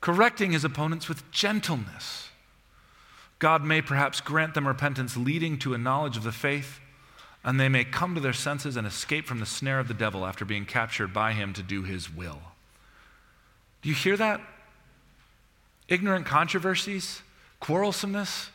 correcting 0.00 0.52
his 0.52 0.64
opponents 0.64 1.10
with 1.10 1.30
gentleness. 1.30 2.30
God 3.38 3.64
may 3.64 3.82
perhaps 3.82 4.22
grant 4.22 4.54
them 4.54 4.66
repentance 4.66 5.14
leading 5.14 5.58
to 5.58 5.74
a 5.74 5.78
knowledge 5.78 6.16
of 6.16 6.24
the 6.24 6.32
faith, 6.32 6.80
and 7.44 7.60
they 7.60 7.68
may 7.68 7.84
come 7.84 8.14
to 8.14 8.20
their 8.22 8.32
senses 8.32 8.78
and 8.78 8.86
escape 8.86 9.26
from 9.26 9.40
the 9.40 9.44
snare 9.44 9.78
of 9.78 9.88
the 9.88 9.92
devil 9.92 10.24
after 10.24 10.46
being 10.46 10.64
captured 10.64 11.12
by 11.12 11.34
him 11.34 11.52
to 11.52 11.62
do 11.62 11.82
his 11.82 12.10
will. 12.10 12.40
Do 13.82 13.90
you 13.90 13.94
hear 13.94 14.16
that? 14.16 14.40
Ignorant 15.86 16.24
controversies, 16.24 17.20
quarrelsomeness, 17.60 18.48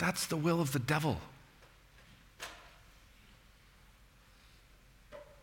that's 0.00 0.26
the 0.26 0.36
will 0.36 0.62
of 0.62 0.72
the 0.72 0.78
devil. 0.78 1.18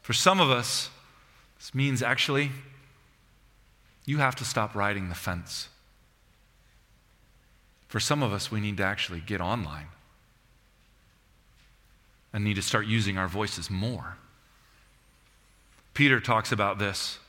For 0.01 0.13
some 0.13 0.39
of 0.39 0.49
us, 0.49 0.89
this 1.59 1.75
means 1.75 2.01
actually 2.01 2.51
you 4.03 4.17
have 4.17 4.35
to 4.37 4.45
stop 4.45 4.73
riding 4.73 5.09
the 5.09 5.15
fence. 5.15 5.69
For 7.87 7.99
some 7.99 8.23
of 8.23 8.33
us, 8.33 8.51
we 8.51 8.59
need 8.59 8.77
to 8.77 8.83
actually 8.83 9.19
get 9.19 9.41
online 9.41 9.87
and 12.33 12.43
need 12.43 12.55
to 12.55 12.61
start 12.63 12.87
using 12.87 13.17
our 13.17 13.27
voices 13.27 13.69
more. 13.69 14.17
Peter 15.93 16.19
talks 16.19 16.51
about 16.51 16.79
this 16.79 17.19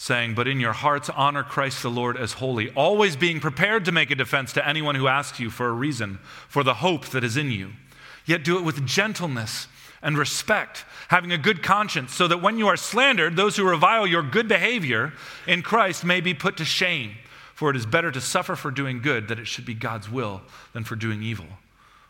saying, 0.00 0.34
But 0.34 0.48
in 0.48 0.60
your 0.60 0.72
hearts, 0.72 1.10
honor 1.10 1.42
Christ 1.42 1.82
the 1.82 1.90
Lord 1.90 2.16
as 2.16 2.32
holy, 2.32 2.70
always 2.70 3.16
being 3.16 3.38
prepared 3.38 3.84
to 3.84 3.92
make 3.92 4.10
a 4.10 4.14
defense 4.14 4.50
to 4.54 4.66
anyone 4.66 4.94
who 4.94 5.08
asks 5.08 5.38
you 5.38 5.50
for 5.50 5.68
a 5.68 5.72
reason 5.72 6.18
for 6.48 6.64
the 6.64 6.72
hope 6.72 7.04
that 7.08 7.22
is 7.22 7.36
in 7.36 7.50
you. 7.50 7.72
Yet 8.24 8.42
do 8.42 8.56
it 8.56 8.64
with 8.64 8.86
gentleness 8.86 9.68
and 10.00 10.16
respect, 10.16 10.86
having 11.08 11.32
a 11.32 11.36
good 11.36 11.62
conscience, 11.62 12.14
so 12.14 12.26
that 12.28 12.40
when 12.40 12.56
you 12.56 12.66
are 12.66 12.78
slandered, 12.78 13.36
those 13.36 13.56
who 13.58 13.68
revile 13.68 14.06
your 14.06 14.22
good 14.22 14.48
behavior 14.48 15.12
in 15.46 15.60
Christ 15.60 16.02
may 16.02 16.22
be 16.22 16.32
put 16.32 16.56
to 16.56 16.64
shame. 16.64 17.16
For 17.54 17.68
it 17.68 17.76
is 17.76 17.84
better 17.84 18.10
to 18.10 18.22
suffer 18.22 18.56
for 18.56 18.70
doing 18.70 19.02
good, 19.02 19.28
that 19.28 19.38
it 19.38 19.46
should 19.46 19.66
be 19.66 19.74
God's 19.74 20.10
will, 20.10 20.40
than 20.72 20.84
for 20.84 20.96
doing 20.96 21.22
evil. 21.22 21.44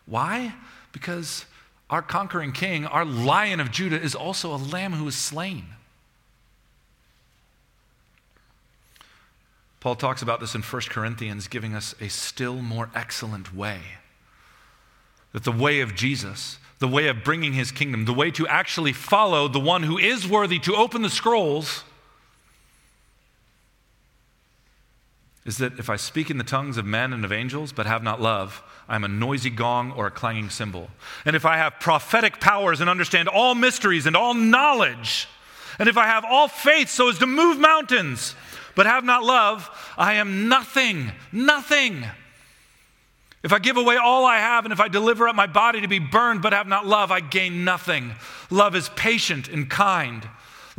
Why? 0.05 0.53
Because 0.93 1.45
our 1.89 2.01
conquering 2.01 2.53
king, 2.53 2.85
our 2.85 3.03
lion 3.03 3.59
of 3.59 3.69
Judah, 3.69 4.01
is 4.01 4.15
also 4.15 4.55
a 4.55 4.55
lamb 4.55 4.93
who 4.93 5.09
is 5.09 5.15
slain. 5.15 5.65
Paul 9.81 9.95
talks 9.95 10.21
about 10.21 10.39
this 10.39 10.53
in 10.53 10.61
1 10.61 10.81
Corinthians, 10.89 11.47
giving 11.47 11.73
us 11.73 11.95
a 11.99 12.07
still 12.07 12.61
more 12.61 12.91
excellent 12.93 13.53
way. 13.53 13.81
That 15.33 15.43
the 15.43 15.51
way 15.51 15.81
of 15.81 15.95
Jesus, 15.95 16.59
the 16.77 16.87
way 16.87 17.07
of 17.07 17.23
bringing 17.23 17.53
his 17.53 17.71
kingdom, 17.71 18.05
the 18.05 18.13
way 18.13 18.29
to 18.31 18.47
actually 18.47 18.93
follow 18.93 19.47
the 19.47 19.59
one 19.59 19.83
who 19.83 19.97
is 19.97 20.27
worthy 20.27 20.59
to 20.59 20.75
open 20.75 21.01
the 21.01 21.09
scrolls, 21.09 21.83
is 25.45 25.57
that 25.57 25.79
if 25.79 25.89
I 25.89 25.95
speak 25.95 26.29
in 26.29 26.37
the 26.37 26.43
tongues 26.43 26.77
of 26.77 26.85
men 26.85 27.11
and 27.11 27.25
of 27.25 27.31
angels, 27.31 27.71
but 27.71 27.87
have 27.87 28.03
not 28.03 28.21
love, 28.21 28.61
I 28.87 28.93
am 28.93 29.03
a 29.03 29.07
noisy 29.07 29.49
gong 29.49 29.91
or 29.93 30.05
a 30.05 30.11
clanging 30.11 30.51
cymbal. 30.51 30.91
And 31.25 31.35
if 31.35 31.43
I 31.43 31.57
have 31.57 31.79
prophetic 31.79 32.39
powers 32.39 32.81
and 32.81 32.89
understand 32.89 33.27
all 33.27 33.55
mysteries 33.55 34.05
and 34.05 34.15
all 34.15 34.35
knowledge, 34.35 35.27
and 35.79 35.89
if 35.89 35.97
I 35.97 36.05
have 36.05 36.23
all 36.23 36.47
faith 36.47 36.89
so 36.89 37.09
as 37.09 37.17
to 37.17 37.25
move 37.25 37.57
mountains, 37.57 38.35
but 38.75 38.85
have 38.85 39.03
not 39.03 39.23
love, 39.23 39.69
I 39.97 40.15
am 40.15 40.47
nothing, 40.47 41.11
nothing. 41.31 42.05
If 43.43 43.51
I 43.51 43.59
give 43.59 43.77
away 43.77 43.97
all 43.97 44.25
I 44.25 44.37
have 44.37 44.65
and 44.65 44.71
if 44.71 44.79
I 44.79 44.87
deliver 44.87 45.27
up 45.27 45.35
my 45.35 45.47
body 45.47 45.81
to 45.81 45.87
be 45.87 45.99
burned 45.99 46.41
but 46.41 46.53
have 46.53 46.67
not 46.67 46.85
love, 46.85 47.11
I 47.11 47.21
gain 47.21 47.63
nothing. 47.63 48.13
Love 48.49 48.75
is 48.75 48.89
patient 48.89 49.47
and 49.47 49.69
kind. 49.69 50.27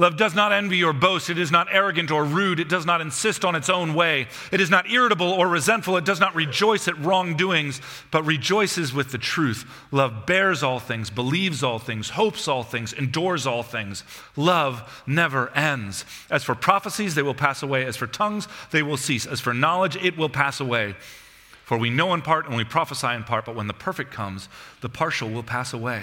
Love 0.03 0.17
does 0.17 0.35
not 0.35 0.51
envy 0.51 0.83
or 0.83 0.93
boast. 0.93 1.31
It 1.31 1.39
is 1.39 1.53
not 1.53 1.69
arrogant 1.71 2.11
or 2.11 2.25
rude. 2.25 2.59
It 2.59 2.69
does 2.69 2.85
not 2.85 3.01
insist 3.01 3.45
on 3.45 3.55
its 3.55 3.71
own 3.71 3.95
way. 3.95 4.27
It 4.51 4.61
is 4.61 4.69
not 4.69 4.91
irritable 4.91 5.31
or 5.31 5.47
resentful. 5.47 5.97
It 5.97 6.05
does 6.05 6.19
not 6.19 6.35
rejoice 6.35 6.89
at 6.89 6.99
wrongdoings, 6.99 7.81
but 8.11 8.27
rejoices 8.27 8.93
with 8.93 9.13
the 9.13 9.19
truth. 9.19 9.65
Love 9.93 10.27
bears 10.27 10.65
all 10.65 10.81
things, 10.81 11.09
believes 11.09 11.63
all 11.63 11.79
things, 11.79 12.11
hopes 12.11 12.49
all 12.49 12.65
things, 12.65 12.93
endures 12.93 13.47
all 13.47 13.63
things. 13.63 14.03
Love 14.35 15.05
never 15.07 15.51
ends. 15.51 16.05
As 16.29 16.43
for 16.43 16.57
prophecies, 16.57 17.15
they 17.15 17.23
will 17.23 17.33
pass 17.33 17.63
away. 17.63 17.85
As 17.85 17.97
for 17.97 18.09
tongues, 18.09 18.49
they 18.73 18.83
will 18.83 18.97
cease. 18.97 19.25
As 19.25 19.39
for 19.39 19.55
knowledge, 19.55 19.95
it 19.95 20.17
will 20.17 20.29
pass 20.29 20.59
away. 20.59 20.97
For 21.65 21.79
we 21.79 21.91
know 21.91 22.13
in 22.13 22.23
part 22.23 22.49
and 22.49 22.57
we 22.57 22.65
prophesy 22.65 23.07
in 23.07 23.23
part, 23.23 23.45
but 23.45 23.55
when 23.55 23.69
the 23.69 23.73
perfect 23.73 24.11
comes, 24.11 24.49
the 24.81 24.89
partial 24.89 25.31
will 25.31 25.45
pass 25.45 25.73
away. 25.73 26.03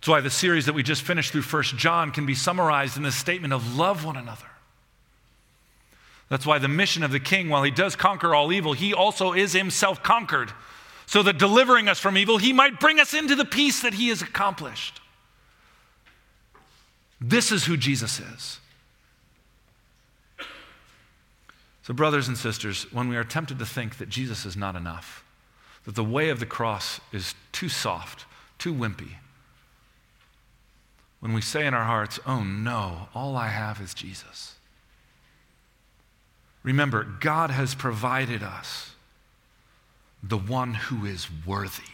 That's 0.00 0.08
why 0.08 0.20
the 0.20 0.30
series 0.30 0.66
that 0.66 0.74
we 0.74 0.82
just 0.82 1.02
finished 1.02 1.32
through 1.32 1.42
First 1.42 1.76
John 1.76 2.12
can 2.12 2.24
be 2.24 2.34
summarized 2.34 2.96
in 2.96 3.02
this 3.02 3.16
statement 3.16 3.52
of 3.52 3.76
love 3.76 4.04
one 4.04 4.16
another. 4.16 4.46
That's 6.28 6.46
why 6.46 6.58
the 6.58 6.68
mission 6.68 7.02
of 7.02 7.10
the 7.10 7.20
king, 7.20 7.48
while 7.48 7.62
he 7.62 7.70
does 7.70 7.96
conquer 7.96 8.34
all 8.34 8.52
evil, 8.52 8.74
he 8.74 8.92
also 8.92 9.32
is 9.32 9.54
himself 9.54 10.02
conquered, 10.02 10.52
so 11.06 11.22
that 11.22 11.38
delivering 11.38 11.88
us 11.88 11.98
from 11.98 12.18
evil, 12.18 12.38
he 12.38 12.52
might 12.52 12.78
bring 12.78 13.00
us 13.00 13.14
into 13.14 13.34
the 13.34 13.44
peace 13.44 13.80
that 13.80 13.94
he 13.94 14.08
has 14.08 14.22
accomplished. 14.22 15.00
This 17.20 17.50
is 17.50 17.64
who 17.64 17.76
Jesus 17.76 18.20
is. 18.20 18.60
So, 21.82 21.94
brothers 21.94 22.28
and 22.28 22.36
sisters, 22.36 22.86
when 22.92 23.08
we 23.08 23.16
are 23.16 23.24
tempted 23.24 23.58
to 23.58 23.66
think 23.66 23.96
that 23.96 24.10
Jesus 24.10 24.44
is 24.44 24.56
not 24.56 24.76
enough, 24.76 25.24
that 25.86 25.94
the 25.94 26.04
way 26.04 26.28
of 26.28 26.38
the 26.38 26.46
cross 26.46 27.00
is 27.12 27.34
too 27.50 27.70
soft, 27.70 28.26
too 28.58 28.74
wimpy, 28.74 29.14
when 31.20 31.32
we 31.32 31.40
say 31.40 31.66
in 31.66 31.74
our 31.74 31.84
hearts, 31.84 32.20
oh 32.26 32.42
no, 32.42 33.08
all 33.14 33.36
I 33.36 33.48
have 33.48 33.80
is 33.80 33.94
Jesus. 33.94 34.54
Remember, 36.62 37.02
God 37.02 37.50
has 37.50 37.74
provided 37.74 38.42
us 38.42 38.92
the 40.22 40.36
one 40.36 40.74
who 40.74 41.06
is 41.06 41.28
worthy, 41.46 41.92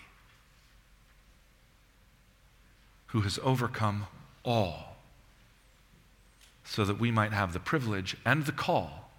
who 3.07 3.22
has 3.22 3.39
overcome 3.43 4.07
all, 4.45 4.97
so 6.64 6.85
that 6.85 6.99
we 6.99 7.11
might 7.11 7.33
have 7.33 7.53
the 7.53 7.61
privilege 7.61 8.16
and 8.25 8.47
the 8.47 8.53
call 8.53 9.11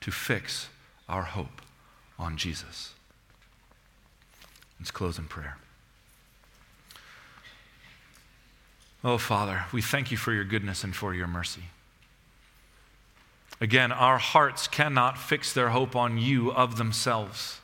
to 0.00 0.10
fix 0.10 0.68
our 1.08 1.22
hope 1.22 1.62
on 2.18 2.36
Jesus. 2.36 2.94
Let's 4.78 4.90
close 4.90 5.18
in 5.18 5.24
prayer. 5.24 5.58
Oh, 9.06 9.18
Father, 9.18 9.66
we 9.70 9.82
thank 9.82 10.10
you 10.10 10.16
for 10.16 10.32
your 10.32 10.42
goodness 10.42 10.82
and 10.82 10.92
for 10.92 11.14
your 11.14 11.28
mercy. 11.28 11.62
Again, 13.60 13.92
our 13.92 14.18
hearts 14.18 14.66
cannot 14.66 15.16
fix 15.16 15.52
their 15.52 15.68
hope 15.68 15.94
on 15.94 16.18
you 16.18 16.52
of 16.52 16.76
themselves. 16.76 17.60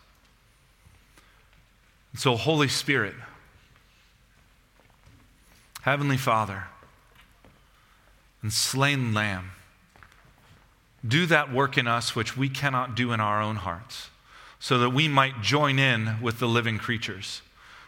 so, 2.15 2.37
Holy 2.37 2.69
Spirit, 2.69 3.17
Heavenly 5.81 6.17
Father, 6.17 6.67
and 8.41 8.53
slain 8.53 9.13
Lamb, 9.13 9.51
do 11.05 11.27
that 11.27 11.53
work 11.53 11.77
in 11.77 11.89
us 11.89 12.15
which 12.15 12.37
we 12.37 12.49
cannot 12.49 12.95
do 12.95 13.11
in 13.11 13.19
our 13.19 13.43
own 13.43 13.57
hearts, 13.57 14.11
so 14.61 14.79
that 14.79 14.91
we 14.91 15.09
might 15.09 15.43
join 15.43 15.81
in 15.81 16.21
with 16.23 16.39
the 16.39 16.47
living 16.47 16.79
creatures 16.79 17.43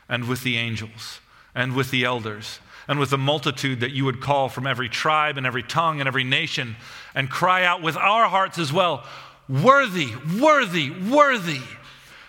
and 0.09 0.27
with 0.27 0.43
the 0.43 0.57
angels 0.57 1.21
and 1.55 1.77
with 1.77 1.93
the 1.93 2.03
elders 2.03 2.59
and 2.87 2.99
with 2.99 3.11
the 3.11 3.19
multitude 3.19 3.81
that 3.81 3.93
you 3.93 4.05
would 4.05 4.21
call 4.21 4.49
from 4.49 4.67
every 4.67 4.89
tribe 4.89 5.37
and 5.37 5.47
every 5.47 5.63
tongue 5.63 6.01
and 6.01 6.07
every 6.07 6.25
nation, 6.25 6.77
and 7.15 7.31
cry 7.31 7.65
out 7.65 7.83
with 7.83 7.97
our 7.97 8.29
hearts 8.29 8.59
as 8.59 8.73
well 8.73 9.05
Worthy, 9.49 10.09
worthy, 10.41 10.91
worthy, 10.91 11.61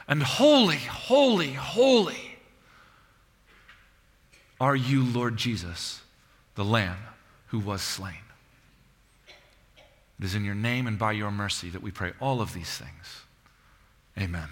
and 0.08 0.22
holy, 0.22 0.76
holy, 0.76 1.54
holy 1.54 2.38
are 4.60 4.76
you, 4.76 5.04
Lord 5.04 5.38
Jesus, 5.38 6.02
the 6.56 6.66
Lamb 6.66 6.98
who 7.48 7.60
was 7.60 7.82
slain. 7.82 8.16
It 10.20 10.26
is 10.26 10.36
in 10.36 10.46
your 10.46 10.56
name 10.56 10.88
and 10.88 10.98
by 10.98 11.12
your 11.12 11.32
mercy 11.32 11.70
that 11.70 11.82
we 11.82 11.92
pray 11.92 12.14
all 12.20 12.42
of 12.42 12.54
these 12.54 12.70
things. 12.70 13.24
Amen. 14.18 14.50